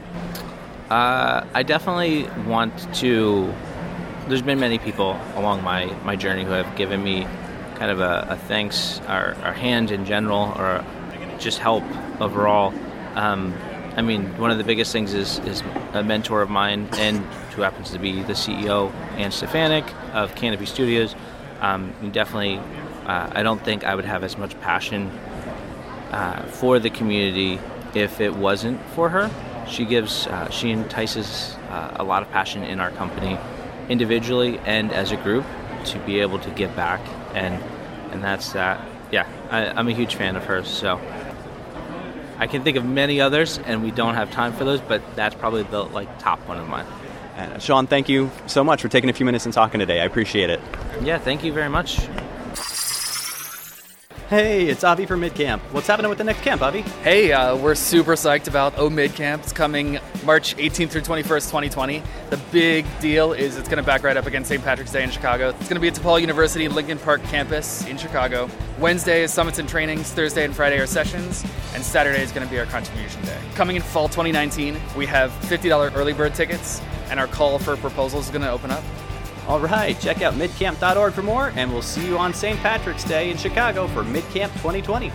Uh, 0.89 1.45
I 1.53 1.63
definitely 1.63 2.27
want 2.49 2.93
to. 2.95 3.53
There's 4.27 4.41
been 4.41 4.60
many 4.60 4.77
people 4.77 5.19
along 5.36 5.63
my, 5.63 5.86
my 6.03 6.15
journey 6.15 6.43
who 6.43 6.51
have 6.51 6.75
given 6.75 7.03
me 7.03 7.27
kind 7.75 7.91
of 7.91 7.99
a, 7.99 8.27
a 8.29 8.36
thanks 8.36 8.99
or, 9.08 9.36
or 9.43 9.53
hand 9.53 9.91
in 9.91 10.05
general 10.05 10.53
or 10.55 10.86
just 11.39 11.60
help 11.60 11.84
overall. 12.21 12.73
Um, 13.15 13.54
I 13.95 14.02
mean, 14.02 14.38
one 14.38 14.52
of 14.52 14.58
the 14.58 14.63
biggest 14.63 14.91
things 14.91 15.13
is, 15.13 15.39
is 15.39 15.62
a 15.93 16.04
mentor 16.04 16.41
of 16.41 16.49
mine, 16.49 16.88
and 16.93 17.17
who 17.54 17.62
happens 17.63 17.91
to 17.91 17.99
be 17.99 18.21
the 18.23 18.34
CEO, 18.34 18.93
Anne 19.17 19.32
Stefanyk 19.32 19.93
of 20.13 20.36
Kanopi 20.36 20.67
Studios. 20.67 21.15
Um, 21.60 21.93
definitely, 22.12 22.58
uh, 23.06 23.32
I 23.34 23.43
don't 23.43 23.63
think 23.63 23.84
I 23.84 23.95
would 23.95 24.06
have 24.06 24.23
as 24.23 24.38
much 24.38 24.60
passion 24.62 25.10
uh, 26.12 26.43
for 26.43 26.80
the 26.80 26.89
community 26.89 27.60
if 27.93 28.21
it 28.21 28.34
wasn't 28.36 28.82
for 28.91 29.10
her. 29.10 29.30
She 29.67 29.86
gives, 29.86 30.28
uh, 30.28 30.49
she 30.49 30.71
entices 30.71 31.56
uh, 31.69 31.97
a 31.97 32.04
lot 32.04 32.21
of 32.23 32.32
passion 32.32 32.63
in 32.63 32.80
our 32.80 32.91
company, 32.91 33.38
individually 33.89 34.60
and 34.60 34.91
as 34.91 35.12
a 35.12 35.17
group, 35.17 35.45
to 35.86 35.99
be 35.99 36.19
able 36.19 36.39
to 36.39 36.49
give 36.52 36.75
back, 36.75 37.02
and 37.34 37.62
and 38.12 38.23
that's 38.23 38.54
that. 38.54 38.86
Yeah, 39.12 39.28
I, 39.49 39.67
I'm 39.67 39.88
a 39.88 39.93
huge 39.93 40.15
fan 40.15 40.36
of 40.36 40.45
hers. 40.45 40.67
So 40.67 40.99
I 42.39 42.47
can 42.47 42.63
think 42.63 42.78
of 42.78 42.86
many 42.86 43.19
others, 43.19 43.60
and 43.60 43.84
we 43.84 43.91
don't 43.91 44.15
have 44.15 44.32
time 44.32 44.54
for 44.54 44.63
those, 44.63 44.80
but 44.82 45.02
that's 45.15 45.36
probably 45.36 45.63
the 45.63 45.84
like 45.84 46.19
top 46.19 46.39
one 46.47 46.58
of 46.58 46.67
mine. 46.67 46.86
Uh, 47.36 47.60
Sean, 47.60 47.86
thank 47.86 48.10
you 48.10 48.32
so 48.47 48.63
much 48.63 48.82
for 48.82 48.88
taking 48.88 49.10
a 49.10 49.13
few 49.13 49.25
minutes 49.25 49.45
and 49.45 49.54
talking 49.54 49.80
today. 49.80 50.02
I 50.02 50.06
appreciate 50.06 50.49
it. 50.49 50.60
Yeah, 51.02 51.17
thank 51.17 51.43
you 51.43 51.54
very 51.54 51.69
much. 51.69 51.99
Hey, 54.30 54.68
it's 54.68 54.84
Avi 54.84 55.08
from 55.08 55.22
MidCamp. 55.22 55.60
What's 55.72 55.88
happening 55.88 56.08
with 56.08 56.20
the 56.20 56.24
next 56.24 56.44
camp, 56.44 56.62
Avi? 56.62 56.82
Hey, 57.02 57.32
uh, 57.32 57.58
we're 57.58 57.74
super 57.74 58.13
psyched 58.13 58.48
about 58.48 58.78
O 58.78 58.88
MidCamp. 58.88 59.39
It's 59.39 59.52
coming 59.52 59.98
March 60.24 60.56
18th 60.58 60.92
through 60.92 61.02
21st, 61.02 61.48
2020. 61.48 62.04
The 62.30 62.38
big 62.52 62.86
deal 63.00 63.34
is 63.34 63.58
it's 63.58 63.68
going 63.68 63.82
to 63.82 63.84
back 63.84 64.04
right 64.04 64.15
up 64.15 64.28
against 64.28 64.50
St. 64.50 64.63
Patrick's 64.63 64.92
Day 64.92 65.04
in 65.04 65.10
Chicago. 65.10 65.50
It's 65.50 65.68
going 65.68 65.78
to 65.78 65.80
be 65.80 65.88
at 65.88 65.96
DePaul 65.96 66.22
University 66.22 66.68
Lincoln 66.68 67.00
Park 67.00 67.24
campus 67.24 67.84
in 67.88 67.98
Chicago. 67.98 68.48
Wednesday 68.78 69.24
is 69.24 69.34
summits 69.34 69.58
and 69.58 69.68
trainings. 69.68 70.12
Thursday 70.12 70.46
and 70.46 70.56
Friday 70.56 70.78
are 70.78 70.86
sessions, 70.86 71.44
and 71.74 71.84
Saturday 71.84 72.22
is 72.22 72.32
going 72.32 72.46
to 72.46 72.52
be 72.52 72.60
our 72.60 72.68
contribution 72.68 73.24
day. 73.24 73.42
Coming 73.56 73.78
in 73.78 73.82
fall 73.82 74.10
2019, 74.10 74.80
we 74.96 75.08
have 75.08 75.32
$50 75.32 75.96
early 75.96 76.13
bird 76.13 76.36
tickets, 76.36 76.84
and 77.10 77.20
our 77.20 77.26
call 77.26 77.58
for 77.58 77.76
proposals 77.78 78.26
is 78.26 78.30
going 78.30 78.44
to 78.44 78.52
open 78.52 78.70
up. 78.70 78.84
All 79.50 79.60
right, 79.60 80.00
check 80.00 80.22
out 80.22 80.36
midcamp.org 80.36 81.12
for 81.12 81.24
more, 81.24 81.52
and 81.56 81.72
we'll 81.74 81.82
see 81.82 82.06
you 82.06 82.20
on 82.20 82.36
St. 82.36 82.60
Patrick's 82.60 83.04
Day 83.04 83.32
in 83.32 83.38
Chicago 83.38 83.88
for 83.88 84.04
MidCamp 84.04 84.54
2020. 84.62 85.12